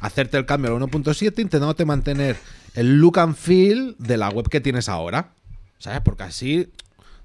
[0.01, 2.37] hacerte el cambio al 1.7 intentándote mantener
[2.75, 5.31] el look and feel de la web que tienes ahora,
[5.79, 6.01] ¿sabes?
[6.03, 6.71] Porque así,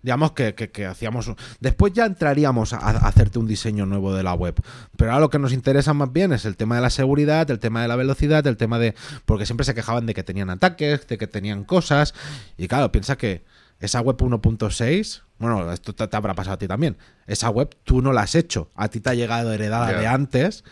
[0.02, 1.32] digamos que, que- que hacíamos...
[1.60, 4.56] Después ya entraríamos a, a hacerte un diseño nuevo de la web,
[4.98, 7.60] pero ahora lo que nos interesa más bien es el tema de la seguridad, el
[7.60, 8.96] tema de la velocidad, el tema de...
[9.26, 12.14] Porque siempre se quejaban de que tenían ataques, de que tenían cosas,
[12.58, 13.44] y claro, piensa que
[13.80, 16.96] esa web 1.6, bueno, esto te, te habrá pasado a ti también,
[17.28, 20.64] esa web tú no la has hecho, a ti te ha llegado heredada de antes,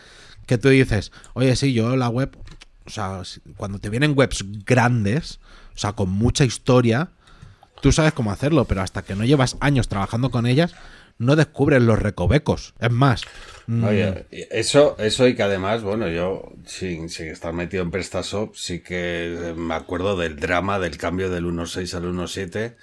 [0.52, 2.36] que tú dices, oye, sí, yo la web,
[2.84, 3.22] o sea,
[3.56, 5.40] cuando te vienen webs grandes,
[5.74, 7.08] o sea, con mucha historia,
[7.80, 10.74] tú sabes cómo hacerlo, pero hasta que no llevas años trabajando con ellas,
[11.16, 12.74] no descubres los recovecos.
[12.80, 13.22] Es más,
[13.66, 18.54] mm, Oye, eso, eso y que además, bueno, yo sin, sin estar metido en PrestaShop,
[18.54, 22.76] sí que me acuerdo del drama del cambio del 1.6 al 1.7,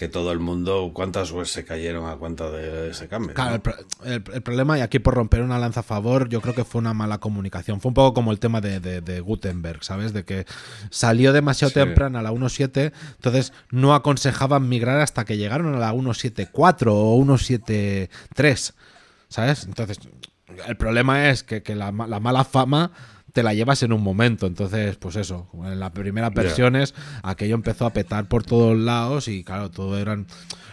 [0.00, 3.34] que todo el mundo, ¿cuántas webs se cayeron a cuenta de ese cambio?
[3.34, 3.54] Claro, ¿no?
[3.56, 6.54] el, pro- el- el problema, y aquí por romper una lanza a favor, yo creo
[6.54, 7.82] que fue una mala comunicación.
[7.82, 10.14] Fue un poco como el tema de, de- de Gutenberg, ¿sabes?
[10.14, 10.46] De que
[10.88, 11.74] salió demasiado Sí.
[11.74, 17.16] temprano a la 1.7, entonces no aconsejaban migrar hasta que llegaron a la 1.7.4 o
[17.16, 18.72] 1.7.3,
[19.28, 19.64] ¿sabes?
[19.64, 19.98] Entonces,
[20.66, 22.90] el problema es que, que la mala fama
[23.32, 24.46] te la llevas en un momento.
[24.46, 29.44] Entonces, pues eso, en las primeras versiones aquello empezó a petar por todos lados y
[29.44, 30.26] claro, todo eran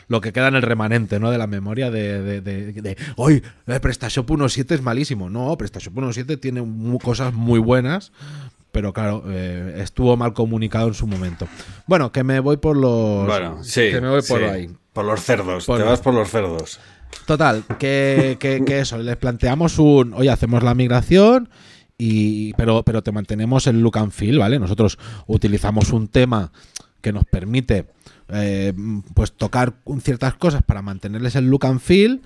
[0.07, 1.31] lo que queda en el remanente, ¿no?
[1.31, 5.29] De la memoria de, de, de, de, "Oy, eh, PrestaShop 1.7 es malísimo.
[5.29, 6.63] No, PrestaShop 1.7 tiene
[7.03, 8.11] cosas muy buenas,
[8.71, 11.47] pero claro, eh, estuvo mal comunicado en su momento.
[11.87, 13.25] Bueno, que me voy por los...
[13.25, 13.89] Bueno, sí.
[13.91, 14.45] Que me voy por sí.
[14.45, 14.69] ahí.
[14.93, 16.79] Por los cerdos, Por- te vas por los cerdos.
[17.25, 21.49] Total, que, que- que eso, les planteamos un, oye, hacemos la migración,
[21.97, 24.59] y, pero, pero te mantenemos el look and feel, ¿vale?
[24.59, 26.51] Nosotros utilizamos un tema
[27.01, 27.85] que nos permite
[28.29, 28.73] eh,
[29.13, 32.21] pues tocar ciertas cosas para mantenerles el look and feel,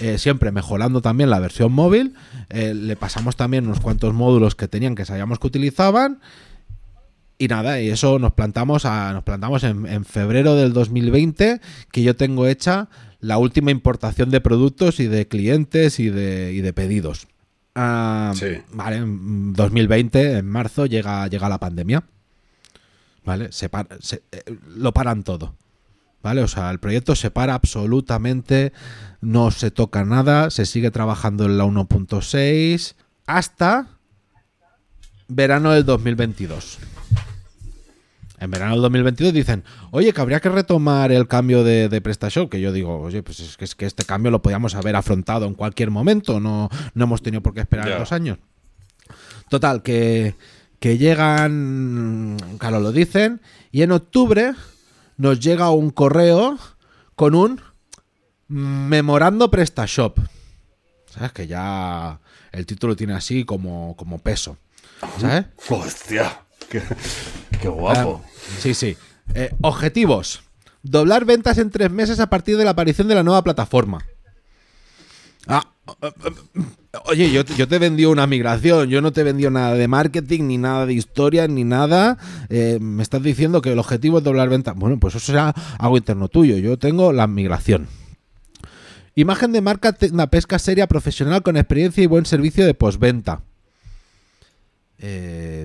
[0.00, 2.14] eh, siempre mejorando también la versión móvil.
[2.50, 6.20] Eh, le pasamos también unos cuantos módulos que tenían que sabíamos que utilizaban.
[7.38, 11.60] Y nada, y eso nos plantamos a, nos plantamos en, en febrero del 2020,
[11.92, 12.88] que yo tengo hecha
[13.20, 17.28] la última importación de productos y de clientes y de, y de pedidos.
[17.80, 18.46] Ah, Sí.
[18.72, 22.02] Vale, en 2020, en marzo, llega, llega la pandemia.
[23.24, 23.52] ¿Vale?
[23.52, 24.42] Se par- se- eh,
[24.76, 25.54] lo paran todo.
[26.22, 26.42] ¿Vale?
[26.42, 28.72] O sea, el proyecto se para absolutamente,
[29.20, 33.86] no se toca nada, se sigue trabajando en la 1.6 hasta
[35.28, 36.78] verano del 2022.
[38.40, 42.50] En verano del 2022 dicen, oye, que habría que retomar el cambio de, de PrestaShop.
[42.50, 45.46] Que yo digo, oye, pues es que, es que este cambio lo podíamos haber afrontado
[45.46, 48.38] en cualquier momento, no, no hemos tenido por qué esperar dos años.
[49.48, 50.34] Total, que,
[50.78, 53.40] que llegan, claro, lo dicen,
[53.72, 54.54] y en octubre
[55.16, 56.58] nos llega un correo
[57.16, 57.60] con un
[58.48, 60.18] memorando PrestaShop.
[61.10, 61.32] ¿Sabes?
[61.32, 62.20] Que ya
[62.52, 64.56] el título tiene así como, como peso.
[65.18, 65.46] ¿Sabes?
[65.68, 68.22] Hostia, qué, guapo.
[68.24, 68.96] Ah, sí, sí.
[69.34, 70.42] Eh, objetivos.
[70.82, 74.04] Doblar ventas en tres meses a partir de la aparición de la nueva plataforma.
[75.46, 75.64] Ah,
[76.02, 80.44] eh, eh, oye, yo, te- vendí una migración, yo no te vendí nada de marketing,
[80.44, 82.18] ni nada de historia, ni nada.
[82.48, 84.74] Me estás diciendo que el objetivo es doblar ventas.
[84.76, 86.56] Bueno, pues eso será algo interno tuyo.
[86.58, 87.88] Yo tengo la migración.
[89.14, 93.42] Imagen de marca una pesca seria profesional con experiencia y buen servicio de postventa.
[94.98, 95.64] Eh,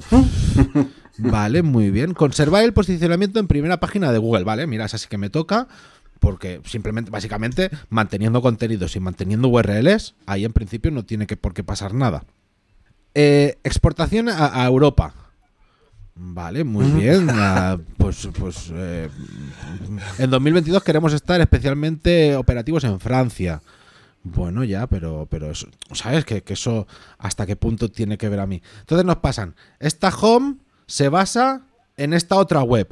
[1.17, 2.13] vale, muy bien.
[2.13, 4.43] Conservar el posicionamiento en primera página de Google.
[4.43, 5.67] Vale, mira, esa sí que me toca.
[6.19, 11.53] Porque simplemente, básicamente, manteniendo contenidos y manteniendo URLs, ahí en principio no tiene que por
[11.53, 12.23] qué pasar nada.
[13.13, 15.13] Eh, exportación a, a Europa.
[16.15, 17.27] Vale, muy bien.
[17.31, 19.09] Ah, pues, pues eh,
[20.19, 23.61] en 2022 queremos estar especialmente operativos en Francia.
[24.23, 26.23] Bueno, ya, pero, pero eso, ¿sabes?
[26.25, 28.61] Que, que eso hasta qué punto tiene que ver a mí.
[28.79, 29.55] Entonces nos pasan.
[29.79, 30.55] Esta home
[30.87, 31.65] se basa
[31.97, 32.87] en esta otra web,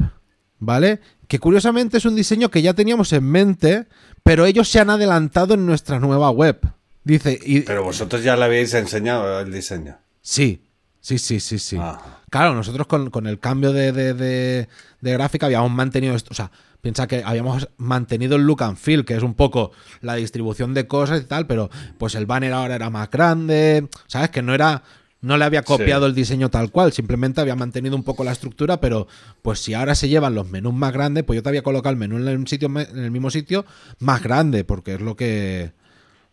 [0.60, 1.00] ¿vale?
[1.28, 3.88] Que curiosamente es un diseño que ya teníamos en mente,
[4.24, 6.60] pero ellos se han adelantado en nuestra nueva web.
[7.04, 9.98] Dice, y, Pero vosotros ya le habéis enseñado el diseño.
[10.22, 10.62] Sí,
[11.00, 11.78] sí, sí, sí, sí.
[11.80, 12.20] Ah.
[12.30, 14.68] Claro, nosotros con, con el cambio de, de- de-
[15.02, 16.30] de gráfica habíamos mantenido esto.
[16.32, 20.16] O sea, piensa que habíamos mantenido el look and feel, que es un poco la
[20.16, 23.88] distribución de cosas y tal, pero pues el banner ahora era más grande.
[24.08, 24.30] ¿Sabes?
[24.32, 24.84] Que no era.
[25.22, 26.10] No le había copiado Sí.
[26.10, 29.08] el diseño tal cual, simplemente había mantenido un poco la estructura, pero
[29.44, 32.00] pues si ahora se llevan los menús más grandes, pues yo te había colocado el
[32.00, 33.64] menú en el, sitio, en el mismo sitio
[34.00, 35.74] más grande, porque es lo que...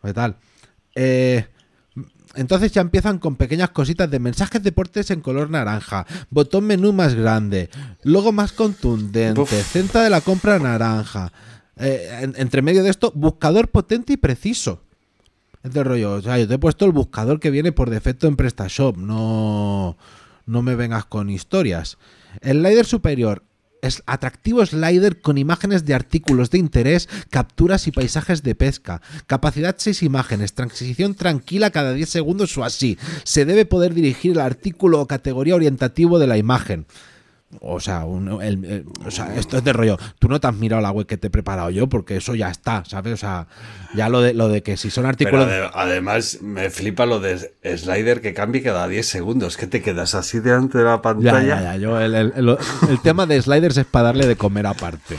[0.03, 0.37] ¿Qué tal?
[0.95, 1.45] Eh,
[2.35, 7.15] entonces ya empiezan con pequeñas cositas de mensajes deportes en color naranja, botón menú más
[7.15, 7.71] grande,
[8.03, 9.51] logo más contundente, Uf.
[9.51, 11.33] centra de la compra naranja.
[11.77, 14.83] Eh, en- entre medio de esto, buscador potente y preciso.
[15.63, 18.37] Este rollo, o sea, yo te he puesto el buscador que viene por defecto en
[18.37, 19.97] PrestaShop, no,
[20.47, 21.99] no me vengas con historias.
[22.41, 23.43] El slider superior
[23.83, 29.01] es atractivo slider con imágenes de artículos de interés, capturas y paisajes de pesca.
[29.27, 32.99] Capacidad 6 imágenes, transición tranquila cada 10 segundos o así.
[33.25, 36.87] Se debe poder dirigir el artículo o categoría orientativo de la imagen.
[37.61, 39.97] O sea, un- el- el- o sea, esto es de rollo.
[40.19, 42.51] Tú no te has mirado la web que te he preparado yo porque eso ya
[42.51, 43.15] está, ¿sabes?
[43.15, 43.47] O sea,
[43.95, 45.47] ya lo de, lo de que si son artículos...
[45.49, 49.57] ade- además me flipa lo de slider que cambie cada 10 segundos.
[49.57, 51.43] que te quedas así delante de la pantalla?
[51.43, 51.77] ya, ya.
[51.79, 52.59] Yo, el, el- el-
[52.91, 55.17] el tema de sliders es para darle de comer aparte.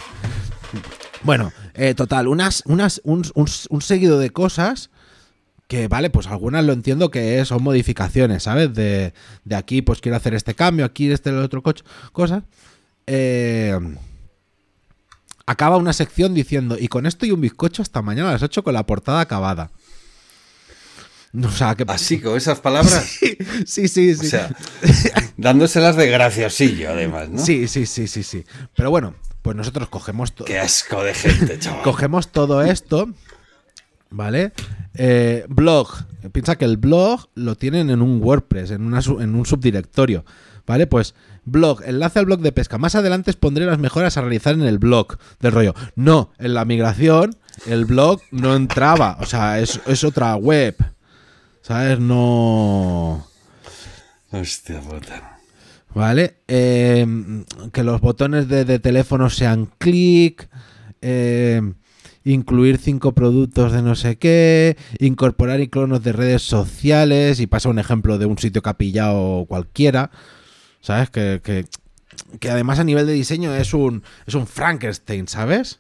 [1.23, 4.89] Bueno, eh, total, unas, unas, un, un- un seguido de cosas
[5.69, 8.73] que, vale, pues algunas lo entiendo que son modificaciones, ¿sabes?
[8.73, 9.13] De,
[9.45, 12.41] de aquí, pues quiero hacer este cambio, aquí este, el otro coche, cosas.
[13.05, 13.77] Eh,
[15.45, 18.63] acaba una sección diciendo, y con esto y un bizcocho hasta mañana a las 8
[18.63, 19.69] con la portada acabada.
[21.39, 21.85] O sea, que...
[21.87, 23.19] Así, con esas palabras.
[23.67, 24.25] sí, sí, sí.
[24.25, 24.49] O sea,
[25.37, 27.45] dándoselas de graciosillo, además, ¿no?
[27.45, 28.43] Sí, sí, sí, sí, sí.
[28.75, 30.47] Pero bueno, pues nosotros cogemos todo.
[30.47, 31.81] Qué asco de gente, chaval.
[31.83, 33.09] Cogemos todo esto,
[34.09, 34.51] ¿vale?
[34.93, 35.87] Eh, blog.
[36.31, 40.25] Piensa que el blog lo tienen en un WordPress, en, una, en un subdirectorio,
[40.67, 40.85] ¿vale?
[40.85, 42.77] Pues blog, enlace al blog de pesca.
[42.77, 45.73] Más adelante os pondré las mejoras a realizar en el blog del rollo.
[45.95, 47.35] No, en la migración
[47.67, 50.75] el blog no entraba, o sea, es, es otra web.
[51.61, 51.99] ¿Sabes?
[51.99, 53.25] No.
[54.31, 55.39] Hostia puta.
[55.93, 56.37] ¿Vale?
[56.47, 57.05] Eh,
[57.71, 60.49] que los botones de, de teléfono sean clic.
[61.01, 61.61] eh,
[62.23, 64.77] incluir cinco productos de no sé qué.
[64.99, 67.39] Incorporar iconos de redes sociales.
[67.39, 70.11] Y pasa un ejemplo de un sitio capillado cualquiera.
[70.81, 71.09] ¿Sabes?
[71.09, 71.65] Que, que,
[72.39, 75.79] que además a nivel de diseño es un, es un Frankenstein, ¿sabes?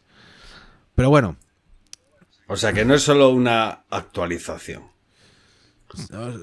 [0.95, 1.37] Pero bueno,
[2.49, 4.83] O sea, que no es solo una actualización.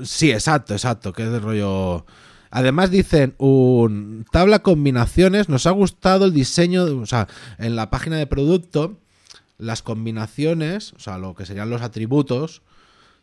[0.05, 2.07] Sí, exacto, exacto, que es de rollo...
[2.51, 7.27] Además dicen un tabla combinaciones, nos ha gustado el diseño, o sea,
[7.59, 9.01] en la página de producto,
[9.59, 12.63] las combinaciones, o sea, lo que serían los atributos,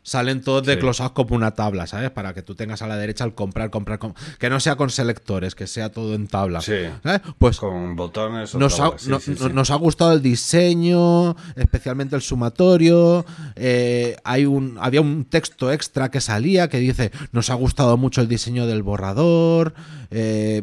[0.06, 2.10] salen todos desglosados como una tabla, ¿sabes?
[2.10, 4.90] Para que tú tengas a la derecha el comprar, comprar, com- que no sea con
[4.90, 6.60] selectores, que sea todo en tabla.
[6.60, 6.74] Sí.
[7.02, 7.22] ¿sabes?
[7.38, 9.34] Pues Con botones o nos ha, sí, sí, no- sí.
[9.52, 13.24] nos ha gustado el diseño, especialmente el sumatorio.
[13.56, 18.20] eh, hay un, había un texto extra que salía que dice: Nos ha gustado mucho
[18.20, 19.74] el diseño del borrador.
[20.10, 20.62] eh,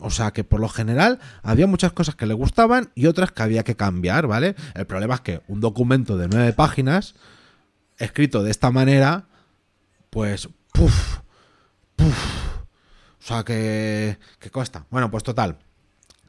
[0.00, 3.42] o sea que por lo general había muchas cosas que le gustaban y otras que
[3.42, 4.54] había que cambiar, ¿vale?
[4.74, 7.14] El problema es que un documento de nueve páginas,
[8.04, 9.26] escrito de esta manera,
[10.10, 10.48] pues.
[10.72, 11.18] Puf,
[11.96, 12.24] puf.
[13.18, 14.18] O sea que.
[14.38, 14.86] que cuesta.
[14.90, 15.58] Bueno, pues total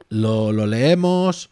[0.08, 1.50] lo, lo leemos,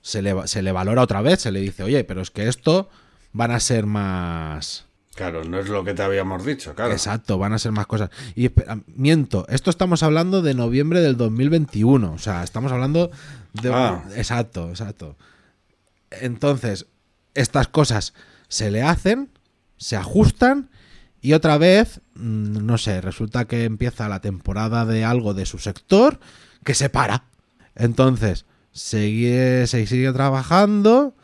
[0.00, 2.88] se le, se le valora otra vez, se le dice, oye, pero es que esto
[3.32, 4.86] van a ser más...
[5.14, 6.92] Claro, no es lo que te habíamos dicho, claro.
[6.92, 8.10] Exacto, van a ser más cosas.
[8.36, 13.10] Y espera, miento, esto estamos hablando de noviembre del 2021, o sea, estamos hablando
[13.54, 13.72] de...
[13.72, 14.04] Ah.
[14.14, 15.16] Exacto, exacto.
[16.10, 16.86] Entonces,
[17.34, 18.14] estas cosas
[18.46, 19.30] se le hacen,
[19.78, 20.70] se ajustan
[21.20, 25.58] y otra vez, mm, no sé, resulta que empieza la temporada de algo de su
[25.58, 26.20] sector
[26.64, 27.24] que se para.
[27.74, 31.14] Entonces, sigue, se sigue trabajando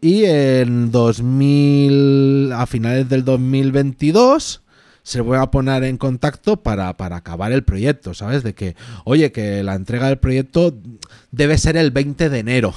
[0.00, 4.62] y en 2000, a finales del 2022
[5.02, 8.42] se vuelve a poner en contacto para, para acabar el proyecto, ¿sabes?
[8.42, 10.78] De que, oye, que la entrega del proyecto
[11.30, 12.74] debe ser el 20 de enero,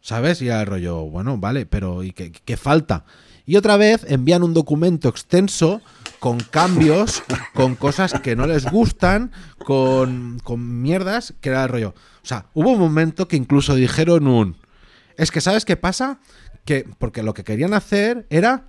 [0.00, 0.40] ¿sabes?
[0.42, 3.04] Y el rollo, bueno, vale, pero ¿y qué, qué falta?
[3.46, 5.80] Y otra vez envían un documento extenso
[6.18, 7.22] con cambios,
[7.54, 9.30] con cosas que no les gustan,
[9.64, 11.94] con, con mierdas, que era el rollo.
[12.22, 14.56] O sea, hubo un momento que incluso dijeron un...
[15.16, 16.18] Es que, ¿sabes qué pasa?
[16.64, 18.64] Que, porque lo que querían hacer era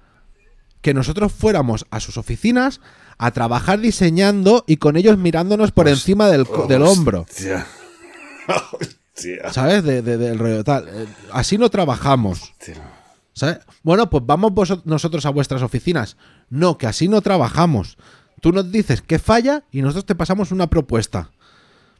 [0.82, 2.80] que nosotros fuéramos a sus oficinas
[3.18, 7.22] a trabajar diseñando y con ellos mirándonos por encima del, del hombro.
[7.28, 7.66] Hostia.
[8.48, 9.52] Hostia.
[9.52, 9.84] ¿Sabes?
[9.84, 10.88] De- de- del rollo tal.
[10.88, 12.42] Eh, Así no trabajamos.
[12.44, 12.76] Hostia.
[13.84, 14.52] Bueno, pues vamos
[14.86, 16.18] nosotros a vuestras oficinas.
[16.50, 17.98] No, que así no trabajamos.
[18.42, 21.32] Tú nos dices qué falla y nosotros te pasamos una propuesta.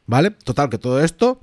[0.06, 0.30] ¿Vale?
[0.30, 1.40] Total, que todo esto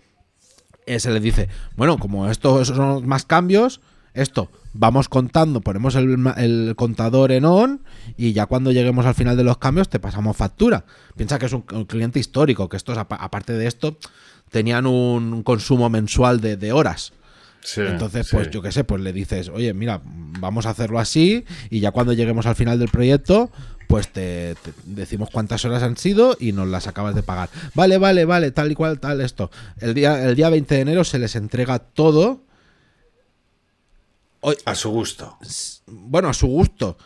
[0.86, 3.80] eh, se le dice, bueno, como estos son más cambios,
[4.14, 7.84] esto, vamos contando, ponemos el, el contador en on
[8.18, 10.86] y ya cuando lleguemos al final de los cambios te pasamos factura.
[11.16, 13.98] Piensa que es un, cliente histórico, que estos, apa- aparte de esto,
[14.50, 17.14] tenían un consumo mensual de, de horas.
[17.66, 18.36] Sí, Entonces, sí.
[18.36, 21.92] pues yo qué sé, pues le dices, oye, mira, vamos a hacerlo así y ya
[21.92, 23.50] cuando lleguemos al final del proyecto,
[23.88, 27.50] pues te, te decimos cuántas horas han sido y nos las acabas de pagar.
[27.74, 29.50] Vale, vale, vale, tal y cual, tal, esto.
[29.80, 32.44] El día, el día 20 de enero se les entrega todo,
[34.42, 35.38] Hoy- A su gusto.
[35.88, 36.98] bueno, a su gusto.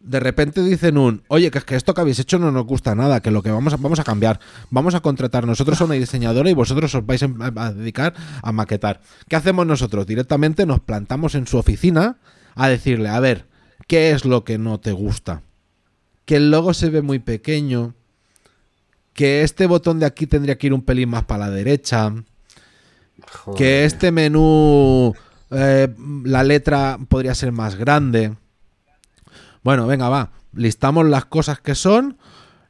[0.00, 2.94] De repente dicen un, oye, que es que esto que habéis hecho no nos gusta
[2.94, 4.38] nada, que lo que vamos a, vamos a cambiar,
[4.70, 9.00] vamos a contratar nosotros a una diseñadora y vosotros os vais a, dedicar a maquetar.
[9.28, 10.06] ¿Qué hacemos nosotros?
[10.06, 12.18] Directamente nos plantamos en su oficina
[12.54, 13.46] a decirle, a ver,
[13.88, 15.42] ¿qué es lo que no te gusta?
[16.24, 17.94] Que el logo se ve muy pequeño,
[19.14, 22.14] que este botón de aquí tendría que ir un pelín más para la derecha,
[23.32, 23.58] Joder.
[23.58, 25.12] que este menú,
[25.50, 25.88] eh,
[26.24, 28.36] la letra podría ser más grande.
[29.62, 30.30] Bueno, venga, va.
[30.52, 32.16] Listamos las cosas que son.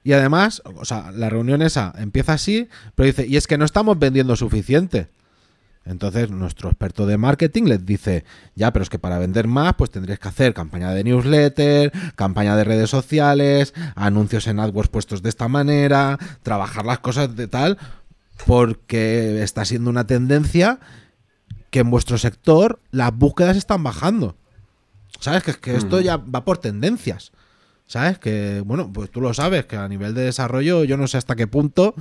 [0.05, 3.65] Y además, o sea, la reunión esa empieza así, pero dice, y es que no
[3.65, 5.09] estamos vendiendo suficiente.
[5.85, 8.25] Entonces, nuestro experto de marketing les dice,
[8.55, 12.57] ya, pero es que para vender más, pues tendréis que hacer campaña de newsletter, campaña
[12.57, 17.79] de redes sociales, anuncios en AdWords puestos de esta manera, trabajar las cosas de tal,
[18.47, 20.79] porque está siendo una tendencia
[21.71, 24.37] que en vuestro sector las búsquedas están bajando.
[25.21, 25.43] ¿Sabes?
[25.43, 27.33] Que, que esto ya va por tendencias.
[27.87, 28.19] ¿Sabes?
[28.19, 31.37] Que, bueno, pues tú lo sabes, que a nivel de desarrollo yo no sé hasta
[31.37, 31.95] qué punto,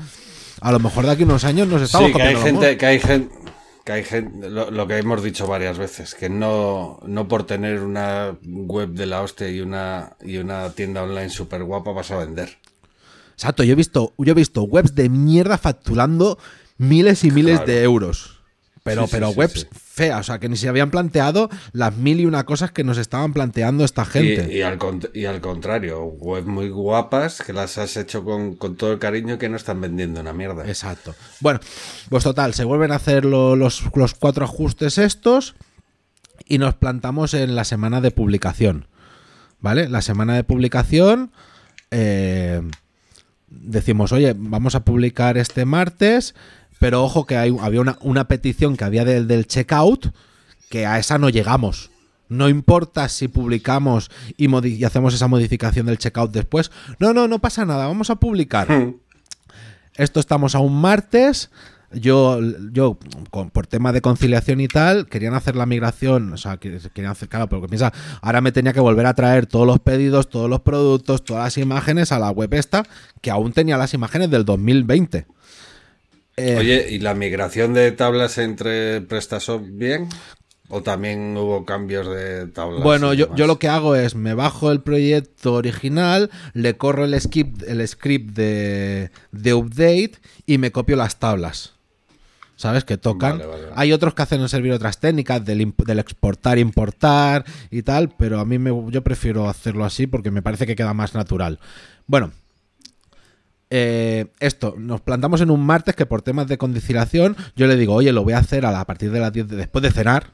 [0.59, 2.99] a lo mejor de aquí unos años nos estamos Sí, que hay gente, que hay
[2.99, 3.33] gente,
[3.85, 7.83] que hay gente, lo, lo que hemos dicho varias veces, que no, no por tener
[7.83, 12.17] una web de la hostia y una, y una tienda online súper guapa vas a
[12.17, 12.57] vender.
[13.31, 16.37] Exacto, yo he visto, yo he visto webs de mierda facturando
[16.77, 17.71] miles y miles Claro.
[17.71, 18.36] de euros.
[18.88, 19.67] Pero, Sí, pero sí, webs sí.
[19.71, 22.97] feas, o sea, que ni se habían planteado las mil y una cosas que nos
[22.97, 24.47] estaban planteando esta gente.
[24.53, 24.79] Y, y al,
[25.13, 29.35] y al contrario, web muy guapas que las has hecho con, con todo el cariño
[29.35, 30.67] y que no están vendiendo una mierda.
[30.67, 31.13] Exacto.
[31.39, 31.59] Bueno,
[32.09, 35.55] pues total, se vuelven a hacer lo- los, los cuatro ajustes estos
[36.45, 38.88] y nos plantamos en la semana de publicación.
[39.59, 39.89] ¿Vale?
[39.89, 41.31] La semana de publicación
[41.91, 42.61] eh,
[43.49, 46.35] decimos, oye, vamos a publicar este martes,
[46.80, 50.07] pero ojo que hay, había una, una petición que había del, del checkout
[50.69, 51.91] que a esa no llegamos.
[52.30, 56.71] No importa si publicamos y, hacemos esa modificación del checkout después.
[56.99, 58.67] No, no, no pasa nada, vamos a publicar.
[59.95, 61.49] Esto estamos a un martes.
[61.93, 62.39] Yo,
[62.73, 62.97] yo
[63.32, 67.13] con- por tema de conciliación y tal, querían hacer la migración, o sea, que- querían
[67.13, 70.49] hacer, claro, pero piensa, ahora me tenía que volver a traer todos los pedidos, todos
[70.49, 72.84] los productos, todas las imágenes a la web esta,
[73.21, 75.28] que aún tenía las imágenes del 2020.
[76.38, 80.07] Eh, Oye, ¿y la migración de tablas entre PrestaShop bien?
[80.69, 82.83] ¿O también hubo cambios de tablas?
[82.83, 87.19] Bueno, yo, yo lo que hago es me bajo el proyecto original, le corro el
[87.19, 91.73] script, el script de, de update y me copio las tablas.
[92.55, 92.83] ¿Sabes?
[92.83, 93.38] Que tocan.
[93.38, 93.73] Vale, vale, vale.
[93.75, 98.45] Hay otros que hacen servir otras técnicas del, del exportar, importar y tal, pero a
[98.45, 101.59] mí me, yo prefiero hacerlo así porque me parece que queda más natural.
[102.07, 102.31] Bueno,
[103.70, 107.93] eh, esto, nos plantamos en un martes que por temas de conciliación yo le digo,
[107.93, 110.32] oye, lo voy a hacer a, partir de las 10 de- después de cenar.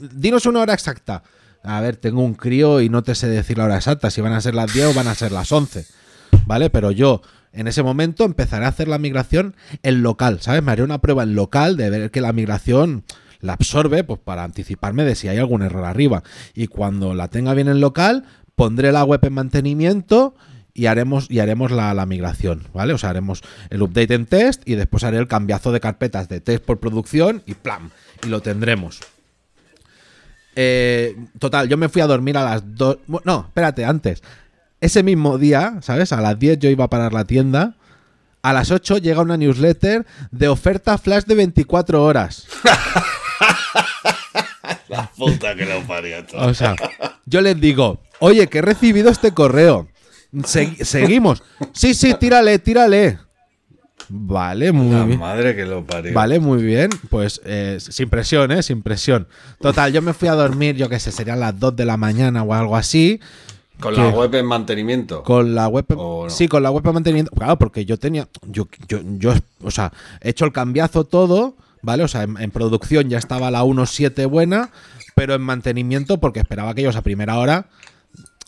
[0.00, 1.22] Dinos una hora exacta.
[1.62, 4.32] A ver, tengo un crío y no te sé decir la hora exacta, si van
[4.32, 5.86] a ser las 10 o van a ser las 11.
[6.46, 6.70] ¿Vale?
[6.70, 10.62] Pero yo en ese momento empezaré a hacer la migración en local, ¿sabes?
[10.62, 13.04] Me haré una prueba en local de ver que la migración
[13.40, 16.22] la absorbe, pues para anticiparme de si hay algún error arriba.
[16.54, 20.34] Y cuando la tenga bien en local, pondré la web en mantenimiento
[20.76, 22.92] y haremos, y haremos la, la migración, ¿vale?
[22.92, 26.40] O sea, haremos el update en test y después haré el cambiazo de carpetas de
[26.40, 27.90] test por producción y ¡plam!
[28.24, 29.00] Y lo tendremos.
[30.58, 32.98] Eh, total, yo me fui a dormir a las 2.
[33.24, 34.22] No, espérate, antes.
[34.80, 36.12] Ese mismo día, ¿sabes?
[36.12, 37.76] A las 10 yo iba a parar la tienda.
[38.42, 42.46] A las 8 llega una newsletter de oferta flash de 24 horas.
[44.88, 46.46] La puta que lo parió todo.
[46.46, 46.76] O sea,
[47.26, 49.88] yo les digo, oye, que he recibido este correo.
[50.44, 51.42] Se- seguimos.
[51.72, 53.18] Sí, sí, tírale, tírale.
[54.08, 55.18] Vale, muy La bien.
[55.18, 56.12] madre que lo parió.
[56.14, 56.90] Vale, muy bien.
[57.10, 58.62] Pues eh, sin presión, ¿eh?
[58.62, 59.26] Sin presión.
[59.60, 62.42] Total, yo me fui a dormir, yo qué sé, serían las 2 de la mañana
[62.44, 63.18] o algo así.
[63.80, 65.22] Con la web en mantenimiento.
[65.22, 65.84] Con la web.
[65.96, 66.30] ¿O no?
[66.30, 67.32] Sí, con la web de mantenimiento.
[67.32, 68.28] Claro, porque yo tenía.
[68.46, 72.04] Yo, yo, yo, o sea, he hecho el cambiazo todo, ¿vale?
[72.04, 74.70] O sea, en, en producción ya estaba la 1.7 buena,
[75.14, 77.66] pero en mantenimiento, porque esperaba que ellos a primera hora.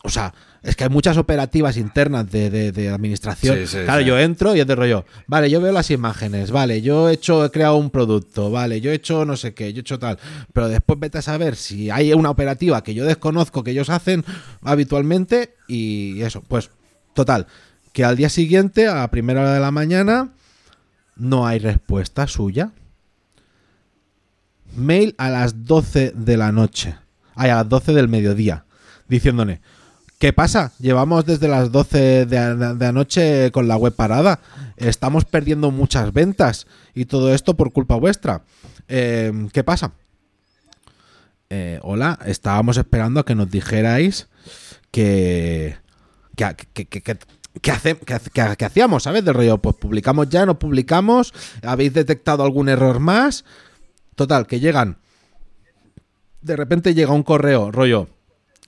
[0.03, 3.57] O sea, es que hay muchas operativas internas de, de- de administración.
[3.59, 4.07] Sí, sí, claro, sí.
[4.07, 5.05] yo entro y es de rollo.
[5.27, 8.91] Vale, yo veo las imágenes, vale, yo he hecho, he creado un producto, vale, yo
[8.91, 10.19] he hecho no sé qué, yo he hecho tal.
[10.53, 14.25] Pero después vete a saber si hay una operativa que yo desconozco que ellos hacen
[14.61, 16.41] habitualmente y eso.
[16.47, 16.69] Pues,
[17.13, 17.47] total,
[17.93, 20.29] que al día siguiente, a primera hora de la mañana,
[21.15, 22.71] no hay respuesta suya.
[24.75, 26.95] Mail a las 12 de la noche.
[27.35, 28.65] Ay, a las 12 del mediodía.
[29.07, 29.61] Diciéndole,
[30.19, 30.73] ¿qué pasa?
[30.79, 34.39] Llevamos desde las 12 de, anoche con la web parada.
[34.77, 38.43] Estamos perdiendo muchas ventas y todo esto por culpa vuestra.
[38.87, 39.93] Eh, ¿Qué pasa?
[41.49, 44.27] Eh, hola, estábamos esperando a que nos dijerais
[44.91, 45.75] que...
[46.35, 47.97] que hace-
[48.65, 49.25] hacíamos, ¿sabes?
[49.25, 53.45] Del rollo, pues publicamos ya, no publicamos, habéis detectado algún error más.
[54.15, 54.97] Total, que llegan.
[56.41, 58.07] De repente llega un correo, rollo,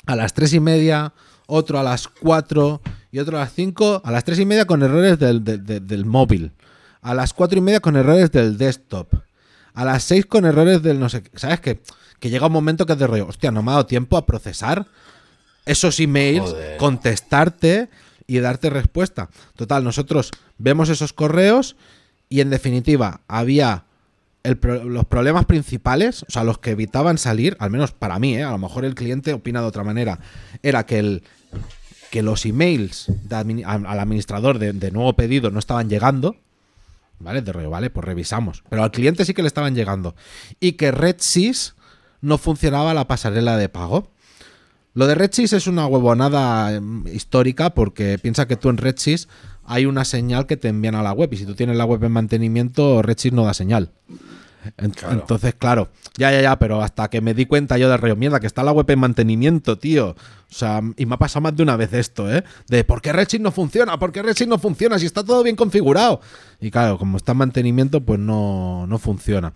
[0.06, 1.14] a las tres y media,
[1.47, 2.81] otro a las cuatro
[3.11, 4.01] y otro a las cinco.
[4.05, 6.51] A las tres y media con errores del, del- del- del móvil.
[7.01, 9.13] A las cuatro y media con errores del desktop.
[9.73, 11.31] A las seis con errores del no sé qué.
[11.37, 11.81] ¿Sabes qué?
[12.19, 14.25] Que llega un momento que es de rollo, hostia, no me ha dado tiempo a
[14.25, 14.85] procesar
[15.65, 16.77] esos emails, Joder.
[16.77, 17.89] contestarte
[18.27, 19.29] y darte respuesta.
[19.55, 21.75] Total, nosotros vemos esos correos
[22.29, 23.85] y en definitiva había
[24.43, 28.43] los problemas principales, o sea, los que evitaban salir, al menos para mí, ¿eh?
[28.43, 30.19] a lo mejor el cliente opina de otra manera,
[30.63, 31.23] era que, el,
[32.09, 36.35] que los emails al administrador de, de nuevo pedido no estaban llegando,
[37.23, 37.41] ¿Vale?
[37.41, 38.63] De rollo, vale, pues revisamos.
[38.69, 40.15] Pero al cliente sí que le estaban llegando.
[40.59, 41.75] Y que RedSys
[42.21, 44.11] no funcionaba la pasarela de pago.
[44.93, 49.29] Lo de RedSys es una huevonada em, histórica porque piensa que tú en RedSys
[49.66, 52.03] hay una señal que te envían a la web y si tú tienes la web
[52.03, 53.91] en mantenimiento, RedSys no da señal.
[54.95, 55.22] Claro.
[55.22, 58.39] Entonces, claro, ya, ya, ya, pero hasta que me di cuenta yo de rollo, mierda,
[58.39, 60.09] que está la web en mantenimiento, tío.
[60.12, 62.43] O sea, y me ha pasado más de una vez esto, ¿eh?
[62.68, 63.97] De ¿por qué Redshift no funciona?
[63.97, 64.99] ¿Por qué Redshift no funciona?
[64.99, 66.22] Si está todo bien configurado.
[66.59, 69.51] Y claro, como está en mantenimiento, pues no, no funciona.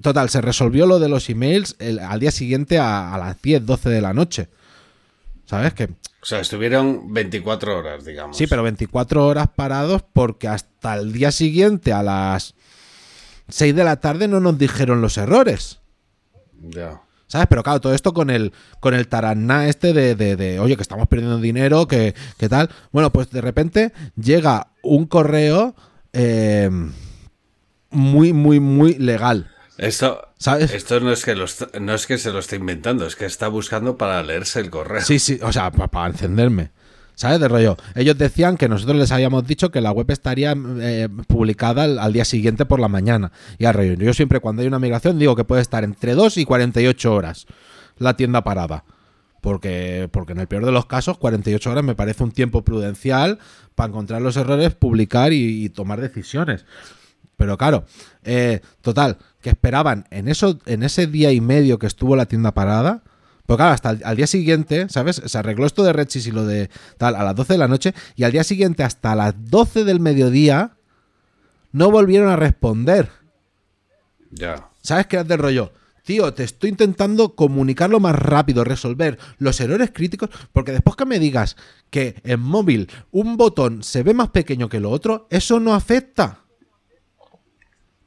[0.00, 3.66] Total, se resolvió lo de los emails el- al día siguiente a, a las 10,
[3.66, 4.48] 12 de la noche.
[5.46, 5.74] ¿Sabes?
[5.74, 5.90] Que
[6.22, 8.36] O sea, estuvieron 24 horas, digamos.
[8.36, 12.54] Sí, pero 24 horas parados porque hasta el día siguiente a las
[13.48, 15.80] 6 de la tarde no nos dijeron los errores.
[16.60, 17.00] Ya.
[17.26, 17.48] ¿Sabes?
[17.48, 20.82] Pero claro, todo esto con el, con el taraná este de, de- de, oye, que
[20.82, 22.70] estamos perdiendo dinero, que, que tal.
[22.92, 25.74] Bueno, pues de repente llega un correo
[26.12, 26.70] eh,
[27.90, 29.50] muy, muy, muy legal.
[29.78, 30.74] Esto, ¿Sabes?
[30.74, 31.36] esto no, es que
[31.80, 35.00] no es que se lo esté inventando, es que está buscando para leerse el correo.
[35.00, 36.72] Sí, sí, o sea, para encenderme.
[37.14, 37.38] ¿Sabes?
[37.38, 37.76] De rollo.
[37.94, 42.12] Ellos decían que nosotros les habíamos dicho que la web estaría eh, publicada al, al
[42.12, 43.30] día siguiente por la mañana.
[43.58, 43.94] Y al rollo.
[43.94, 47.46] Yo siempre cuando hay una migración digo que puede estar entre 2 y 48 horas
[47.98, 48.84] la tienda parada.
[49.40, 53.38] Porque, porque en el peor de los casos, 48 horas me parece un tiempo prudencial
[53.76, 56.64] para encontrar los errores, publicar y, y tomar decisiones.
[57.36, 57.84] Pero claro,
[58.24, 62.52] eh, total, que esperaban en, eso, en ese día y medio que estuvo la tienda
[62.52, 63.02] parada.
[63.46, 65.20] Pues claro, hasta el, al día siguiente, ¿sabes?
[65.24, 67.94] Se arregló esto de Redsys y lo de tal a las 12 de la noche.
[68.16, 70.76] Y al día siguiente, hasta las 12 del mediodía,
[71.72, 73.10] no volvieron a responder.
[74.30, 74.68] Ya.
[74.82, 75.72] ¿Sabes qué es del rollo?
[76.04, 81.20] Tío, te estoy intentando comunicarlo más rápido, resolver los errores críticos, porque después que me
[81.20, 81.56] digas
[81.90, 86.41] que en móvil un botón se ve más pequeño que lo otro, eso no afecta.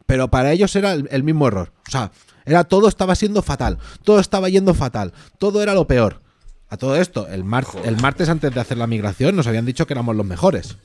[0.05, 1.71] Pero para ellos era el, el mismo error.
[1.87, 2.11] O sea,
[2.45, 6.21] era todo estaba siendo fatal, todo estaba yendo fatal, todo era lo peor.
[6.69, 9.85] A todo esto, el, mar- el martes antes de hacer la migración nos habían dicho
[9.87, 10.77] que éramos los mejores.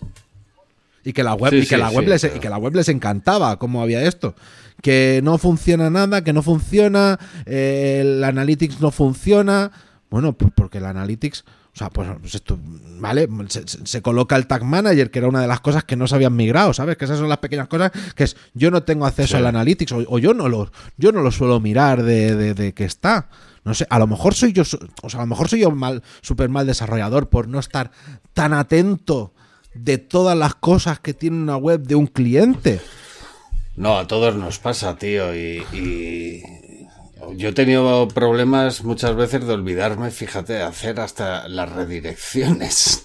[1.02, 2.36] Y que la web, Sí, y que sí, la web sí, les, claro.
[2.36, 4.34] y que la web les encantaba cómo había esto.
[4.82, 9.72] Que no funciona nada, que no funciona, eh, el Analytics no funciona.
[10.10, 12.58] Bueno, pues porque el Analytics, o sea, pues, pues esto,
[12.98, 13.28] ¿vale?
[13.84, 16.34] Se, coloca el Tag Manager, que era una de las cosas que no se habían
[16.34, 16.96] migrado, ¿sabes?
[16.96, 19.36] Que esas son las pequeñas cosas que es, yo no tengo acceso Sí.
[19.36, 22.72] al Analytics, o, o yo no lo, yo no lo suelo mirar de, de- de
[22.74, 23.28] que está.
[23.64, 24.62] No sé, a lo mejor soy yo,
[25.02, 27.90] o sea, a lo mejor soy yo mal, súper mal desarrollador por no estar
[28.32, 29.32] tan atento
[29.74, 32.80] de todas las cosas que tiene una web de un cliente.
[33.76, 35.34] No, a todos nos pasa, tío.
[35.36, 36.42] Y, y
[37.34, 43.02] yo he tenido problemas muchas veces de olvidarme, fíjate, de hacer hasta las redirecciones.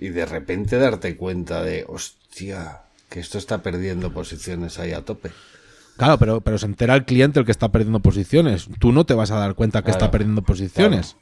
[0.00, 5.30] Y de repente darte cuenta de, hostia, que esto está perdiendo posiciones ahí a tope.
[5.96, 8.68] Claro, pero, pero se entera el cliente el que está perdiendo posiciones.
[8.78, 11.16] Tú no te vas a dar cuenta que Claro, está perdiendo posiciones.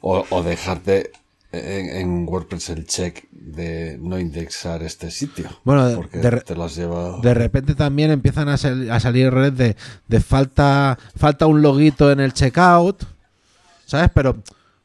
[0.00, 1.12] O, o dejarte
[1.52, 5.48] en, en WordPress el check de no indexar este sitio.
[5.64, 7.20] Bueno, de- porque de te lo has llevado.
[7.20, 9.76] De repente también empiezan a, sal- a salir errores de,
[10.08, 13.04] de falta, falta un loguito en el checkout,
[13.86, 14.10] ¿sabes?
[14.14, 14.36] Pero,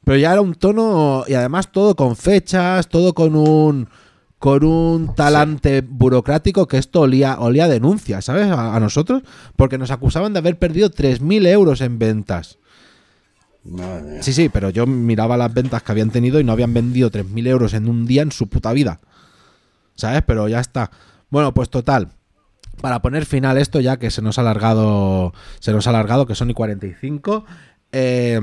[0.04, 3.88] pero ya era un tono y además todo con fechas, todo con un
[4.38, 8.46] con un talante burocrático que esto olía, olía a denuncia, ¿sabes?
[8.52, 9.24] A, a nosotros,
[9.56, 12.60] porque nos acusaban de haber perdido 3.000 euros en ventas.
[14.22, 17.48] Sí, sí, pero yo miraba las ventas que habían tenido y no habían vendido 3.000
[17.48, 19.00] euros en un día en su puta vida.
[19.96, 20.22] ¿Sabes?
[20.26, 20.92] Pero ya está.
[21.30, 22.10] Bueno, pues total.
[22.82, 26.36] Para poner final esto, ya que se nos ha alargado, se nos ha alargado, que
[26.36, 27.46] son y 45.
[27.92, 28.40] eh,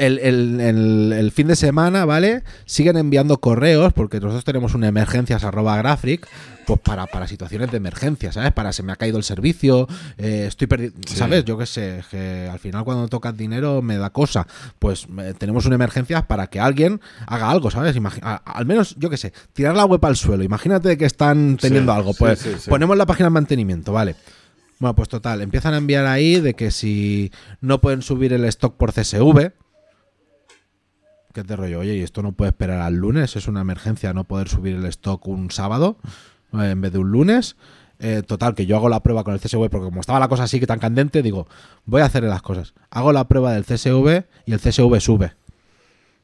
[0.00, 2.42] el, el- el- el fin de semana, ¿vale?
[2.66, 6.26] Siguen enviando correos, porque nosotros tenemos una emergencias arroba graphic,
[6.66, 8.52] pues para, para situaciones de emergencia, ¿sabes?
[8.52, 9.88] Para se me ha caído el servicio,
[10.18, 11.44] eh, estoy perdiendo, ¿sabes?
[11.44, 14.46] Yo qué sé, que al final cuando tocas dinero me da cosa.
[14.78, 17.96] Pues eh, tenemos una emergencia para que alguien haga algo, ¿sabes?
[17.96, 20.42] Imagi- a- al menos, yo qué sé, tirar la web al suelo.
[20.44, 24.14] Imagínate que están teniendo Sí, algo, pues sí, ponemos la página de mantenimiento, ¿vale?
[24.78, 27.30] Bueno, pues total, empiezan a enviar ahí de que si
[27.60, 29.52] no pueden subir el stock por CSV,
[31.32, 34.24] que te rollo, oye, y esto no puede esperar al lunes, es una emergencia no
[34.24, 35.98] poder subir el stock un sábado
[36.52, 37.56] eh, en vez de un lunes.
[38.02, 40.44] Eh, total, que yo hago la prueba con el CSV, porque como estaba la cosa
[40.44, 41.46] así que tan candente, digo,
[41.84, 42.72] voy a hacer las cosas.
[42.88, 45.34] Hago la prueba del CSV y el CSV sube.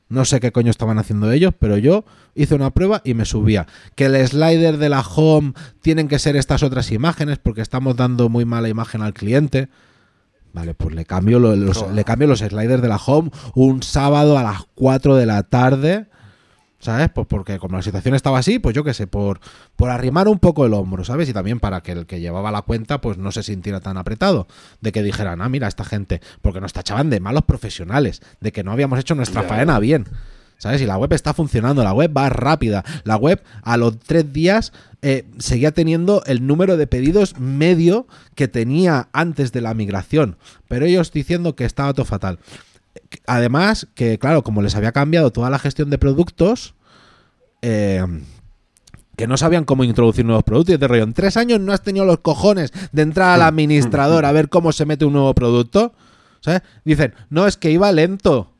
[0.08, 2.04] No sé qué coño estaban haciendo ellos, pero yo
[2.34, 3.66] hice una prueba y me subía.
[3.94, 5.52] Que el slider de la home
[5.82, 9.68] tienen que ser estas otras imágenes porque estamos dando muy mala imagen al cliente.
[10.56, 14.38] Vale, pues le cambio, lo- los, le cambio los sliders de la home un sábado
[14.38, 16.06] a las 4 de la tarde.
[16.78, 17.08] ¿Sabes?
[17.14, 19.40] Pues porque como la situación estaba así, pues yo qué sé, por,
[19.76, 21.28] por arrimar un poco el hombro, ¿sabes?
[21.28, 24.46] Y también para que el que llevaba la cuenta, pues no se sintiera tan apretado.
[24.80, 28.62] De que dijeran, ah, mira, esta gente, porque nos tachaban de malos profesionales, de que
[28.62, 29.48] no habíamos hecho nuestra Ya.
[29.48, 30.04] faena bien.
[30.58, 30.80] ¿Sabes?
[30.80, 32.84] Y la web está funcionando, la web va rápida.
[33.04, 38.48] La web a los tres días eh, seguía teniendo el número de pedidos medio que
[38.48, 40.38] tenía antes de la migración.
[40.66, 42.38] Pero ellos diciendo que estaba todo fatal.
[43.26, 46.74] Además, que claro, como les había cambiado toda la gestión de productos,
[47.60, 48.04] eh,
[49.16, 50.74] que no sabían cómo introducir nuevos productos.
[50.74, 54.24] Y de rollo, en tres años no has tenido los cojones de entrar al administrador
[54.24, 55.92] a ver cómo se mete un nuevo producto.
[56.40, 56.62] ¿Sabes?
[56.84, 58.52] Dicen, no, es que iba lento.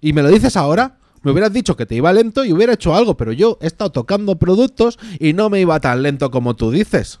[0.00, 2.94] Y me lo dices ahora, me hubieras dicho que te iba lento y hubiera hecho
[2.94, 6.70] algo, pero yo he estado tocando productos y no me iba tan lento como tú
[6.70, 7.20] dices.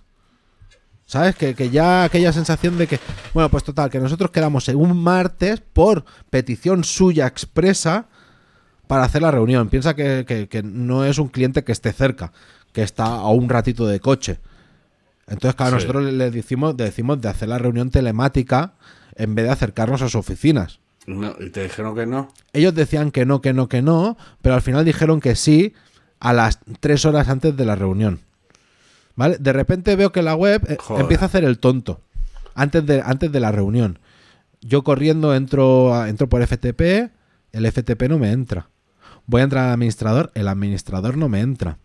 [1.06, 1.34] ¿Sabes?
[1.36, 3.00] Que, que ya aquella sensación de que...
[3.32, 8.08] Bueno, pues total, que nosotros quedamos en un martes por petición suya expresa
[8.86, 9.70] para hacer la reunión.
[9.70, 12.32] Piensa que, que- que no es un cliente que esté cerca,
[12.72, 14.38] que está a un ratito de coche.
[15.26, 15.86] Entonces, claro, Sí.
[15.86, 18.74] nosotros le- le decimos, le decimos de hacer la reunión telemática
[19.16, 20.78] en vez de acercarnos a sus oficinas.
[21.08, 22.28] No, ¿Y te dijeron que no?
[22.52, 25.72] Ellos decían que no, que no, que no, pero al final dijeron que sí
[26.20, 28.20] a las tres horas antes de la reunión.
[29.16, 29.38] ¿Vale?
[29.40, 31.02] De repente veo que la web eh, Joder.
[31.02, 32.00] empieza a hacer el tonto
[32.54, 33.98] antes de, antes de la reunión.
[34.60, 37.10] Yo corriendo entro, a- entro por FTP,
[37.52, 38.68] el FTP no me entra.
[39.26, 41.78] Voy a entrar al administrador, el administrador no me entra.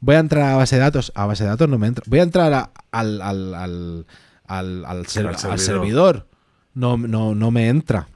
[0.00, 2.04] Voy a entrar a base de datos, a base de datos no me entra.
[2.08, 4.06] Voy a entrar a- al, al, al,
[4.46, 5.60] al- al ser- Al al servidor.
[5.60, 6.26] servidor,
[6.74, 8.08] no, no, no me entra.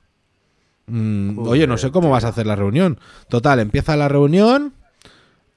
[0.91, 2.99] Mm, oye, no sé cómo vas a hacer la reunión.
[3.29, 4.75] Total, empieza la reunión.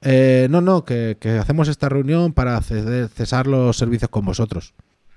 [0.02, 4.74] Eh, no, no, que, que hacemos esta reunión para cesar los servicios con vosotros.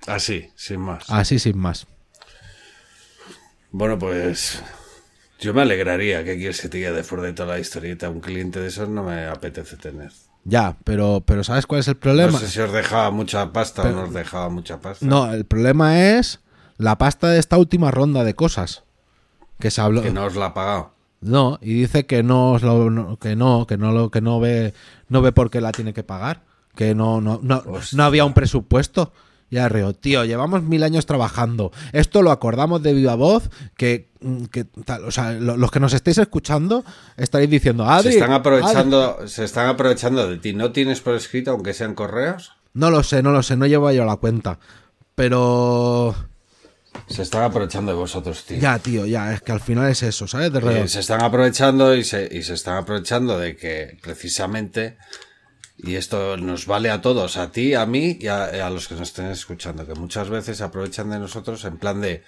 [0.08, 1.04] Así, sin más.
[1.10, 1.88] Así sin más.
[3.72, 4.64] Bueno, pues
[5.40, 8.10] yo me alegraría que quieres que te después de toda la historieta.
[8.10, 10.12] Un cliente de esos no me apetece tener.
[10.46, 12.32] Ya, pero, pero ¿sabes cuál es el problema?
[12.32, 15.06] No sé si os dejaba mucha pasta Pero- o no os dejaba mucha pasta.
[15.06, 16.40] No, el problema es
[16.78, 18.84] la pasta de esta última ronda de cosas.
[19.60, 20.02] Que se habló.
[20.02, 20.92] Que no os la ha pagado.
[21.22, 24.40] No, y dice que no, os lo- no- que no, que no lo, que no
[24.40, 24.74] ve,
[25.10, 26.44] no ve por qué la tiene que pagar,
[26.76, 27.98] que no, no, no, Hostia.
[27.98, 29.12] no había un presupuesto.
[29.50, 31.72] Ya reo, tío, llevamos mil años trabajando.
[31.94, 35.80] Esto lo acordamos de viva voz, que, mm, que tal, o sea, lo- los que
[35.80, 36.84] nos estáis escuchando
[37.16, 38.40] estaréis diciendo, Adri, se están Adri".
[38.42, 40.54] aprovechando, se están aprovechando de ti.
[40.54, 42.52] ¿No tienes por escrito, aunque sean correos?
[42.74, 44.60] No lo sé, no lo sé, no llevo yo la cuenta.
[45.16, 46.14] Pero
[47.08, 48.58] Se están aprovechando de vosotros, tío.
[48.58, 50.52] ya, tío, ya, es que al final es eso, ¿sabes?
[50.52, 50.60] De.
[50.82, 54.98] Eh, se están aprovechando y se, y se están aprovechando de que precisamente,
[55.78, 59.10] y esto nos vale a todos, a ti, a mí y a, los que nos
[59.10, 62.24] estén escuchando, que muchas veces se aprovechan de nosotros en plan de,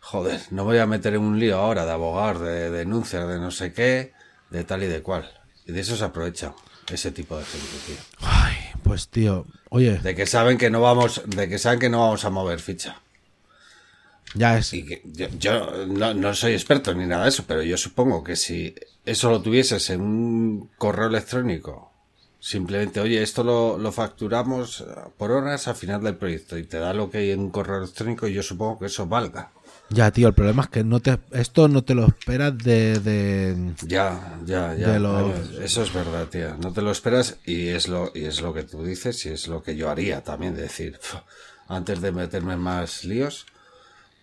[0.00, 3.50] joder, no voy a meter en un lío ahora de abogar, de denunciar, de no
[3.50, 4.12] sé qué,
[4.50, 5.30] de tal y de cual.
[5.66, 6.54] Y de eso se aprovecha
[6.88, 7.96] ese tipo de gente, tío.
[8.20, 12.00] Ay, pues tío, oye, De que saben que no vamos, de que saben que no
[12.00, 13.00] vamos a mover ficha.
[14.36, 14.72] Ya es.
[14.72, 18.22] Y que yo, yo no, no soy experto ni nada de eso, pero yo supongo
[18.22, 18.74] que si
[19.04, 21.92] eso lo tuvieses en un correo electrónico,
[22.38, 24.84] simplemente, oye, esto lo, lo facturamos eh,
[25.16, 27.78] por horas al final del proyecto y te da lo que hay en un correo
[27.78, 29.50] electrónico, yo supongo que eso valga.
[29.88, 33.72] Ya, tío, el problema es que no te, esto no te lo esperas de, de,
[33.86, 34.92] Ya, ya, ya.
[34.92, 36.56] De los- Eso es verdad, tía.
[36.60, 39.46] No te lo esperas y es lo, y es lo que tú dices y es
[39.46, 40.56] lo que yo haría también.
[40.56, 41.18] Decir, "Pf,
[41.68, 43.46] antes de meterme en más líos,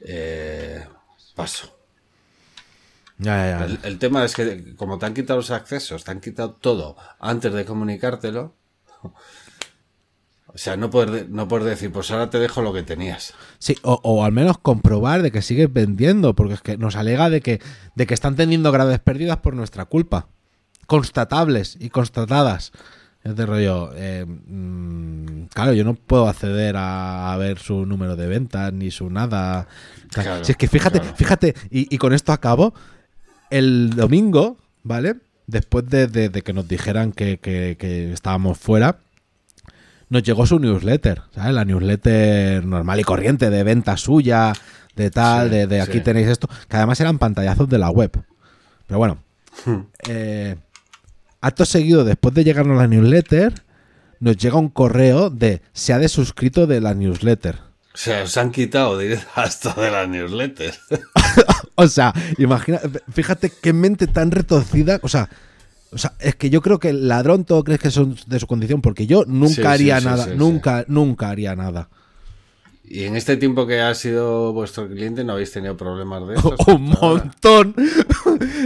[0.05, 0.85] eh,
[1.35, 1.77] paso.
[3.17, 3.65] Ya, ya, ya.
[3.65, 6.97] El, el tema es que como te han quitado los accesos, te han quitado todo
[7.19, 8.55] antes de comunicártelo.
[10.53, 13.33] O sea, no puedes, no puedes decir, pues ahora te dejo lo que tenías.
[13.57, 17.31] Sí, o, o al menos comprobar de que sigues vendiendo, porque es que nos alega
[17.31, 17.59] de que,
[17.95, 20.27] de que están teniendo graves pérdidas por nuestra culpa.
[20.85, 22.71] Constatables y constatadas.
[23.23, 23.91] Es de rollo.
[23.95, 28.91] eh, mm, claro, yo no puedo acceder a, a ver su número de ventas ni
[28.91, 29.67] su nada.
[30.11, 31.15] Claro, si es que fíjate, claro.
[31.15, 32.73] fíjate, y, y con esto acabo.
[33.49, 35.15] El domingo, ¿vale?
[35.47, 38.97] Después de, de- de que nos dijeran que, que- que estábamos fuera,
[40.09, 41.53] nos llegó su newsletter, ¿sabes?
[41.53, 44.53] La newsletter normal y corriente de venta suya,
[44.95, 46.01] de tal, Sí, de, de aquí sí.
[46.01, 48.11] tenéis esto, que además eran pantallazos de la web.
[48.87, 49.17] Pero bueno,
[49.65, 49.81] Hmm.
[50.09, 50.55] eh,
[51.43, 53.53] acto seguido, después de llegarnos la newsletter,
[54.19, 57.59] nos llega un correo de se ha desuscrito de la newsletter.
[57.93, 58.97] O sea, os han quitado
[59.35, 60.73] hasta de la newsletter.
[61.75, 62.79] O sea, imagina,
[63.11, 65.27] fíjate qué mente tan retorcida, o sea,
[65.91, 68.45] o sea, es que yo creo que el ladrón todo crees que son de su
[68.45, 71.89] condición, porque yo nunca Sí, haría sí, nada, sí, nunca, nunca haría nada.
[72.85, 76.59] Y en este tiempo que ha sido vuestro cliente, ¿no habéis tenido problemas de estos?
[76.67, 77.75] Un montón.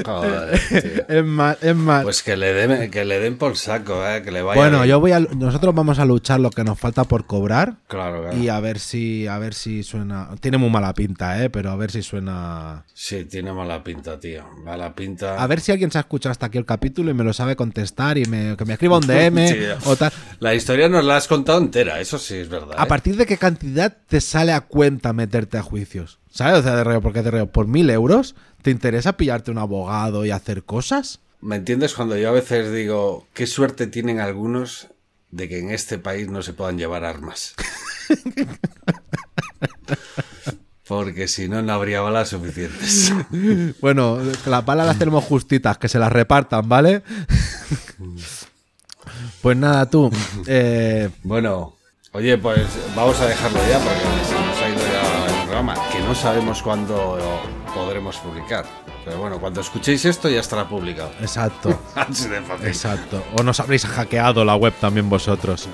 [0.06, 1.04] Joder, tío.
[1.18, 2.04] Es mal, es mal.
[2.04, 4.60] Pues que le den, que le den por saco, eh, que le vaya.
[4.60, 4.90] bueno, bien.
[4.90, 5.20] yo voy a.
[5.20, 7.76] Nosotros vamos a luchar lo que nos falta por cobrar.
[7.88, 8.38] Claro, claro.
[8.38, 9.28] Y a ver si.
[9.28, 10.30] A ver si suena.
[10.42, 11.50] Tiene muy mala pinta, eh.
[11.50, 12.84] Pero a ver si suena.
[12.94, 14.46] Sí, tiene mala pinta, tío.
[14.64, 15.42] Mala pinta.
[15.42, 17.56] A ver si alguien se ha escuchado hasta aquí el capítulo y me lo sabe
[17.56, 19.58] contestar y me, que me escriba un DM Sí.
[19.86, 20.12] o tal.
[20.40, 22.76] La historia nos la has contado entera, eso sí es verdad.
[22.78, 22.88] ¿A ¿eh?
[22.88, 26.20] partir de qué cantidad te sale a cuenta meterte a juicios?
[26.30, 26.60] ¿Sabes?
[26.60, 30.26] O sea, de reo, porque de reo, por mil euros, ¿te interesa pillarte un abogado
[30.26, 31.20] y hacer cosas?
[31.42, 34.88] ¿Me entiendes cuando yo a veces digo qué suerte tienen algunos
[35.32, 37.54] de que en este país no se puedan llevar armas?
[40.88, 43.12] Porque si no, no habría balas suficientes.
[43.82, 47.04] Bueno, las balas las tenemos justitas, que se las repartan, ¿vale?
[49.42, 50.10] pues nada, tú.
[50.48, 51.76] eh, Bueno,
[52.18, 52.60] oye, pues
[52.96, 56.62] vamos a dejarlo ya porque se nos ha ido ya el programa, que no sabemos
[56.64, 57.18] cuándo
[57.74, 58.66] podremos publicar.
[59.06, 61.12] Pero bueno, cuando escuchéis esto ya estará publicado.
[61.22, 61.80] exacto.
[61.96, 62.68] Así de fácil.
[62.68, 63.24] Exacto.
[63.38, 65.70] O nos habréis hackeado la web también vosotros.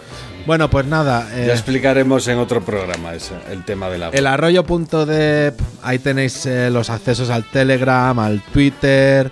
[0.45, 1.29] Bueno, pues nada.
[1.33, 6.45] eh, Ya explicaremos en otro programa ese, el tema de la El arroyo.de, ahí tenéis
[6.45, 9.31] eh, los accesos al Telegram, al Twitter.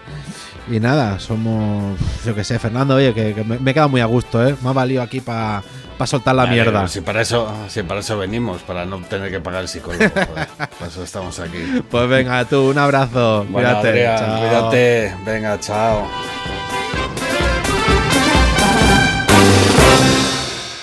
[0.71, 3.99] Y nada, somos, yo que sé, Fernando, oye, que, que me, me he quedado muy
[4.01, 4.55] a gusto, ¿eh?
[4.63, 5.61] Me ha valido aquí para
[6.07, 6.87] soltar la Vale, mierda.
[6.87, 10.03] Si para, eso, si para eso venimos, para no tener que pagar el psicólogo.
[10.09, 10.47] joder.
[10.57, 11.81] para eso estamos aquí.
[11.89, 13.45] Pues venga, tú, un abrazo.
[13.49, 13.87] Bueno, cuídate.
[13.89, 14.39] Adrián, chao.
[14.39, 15.15] cuídate.
[15.25, 16.07] Venga, chao.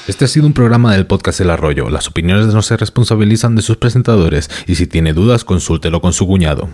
[0.08, 1.90] Este ha sido un programa del podcast El Arroyo.
[1.90, 6.26] Las opiniones no se responsabilizan de sus presentadores y si tiene dudas consúltelo con su
[6.26, 6.70] cuñado.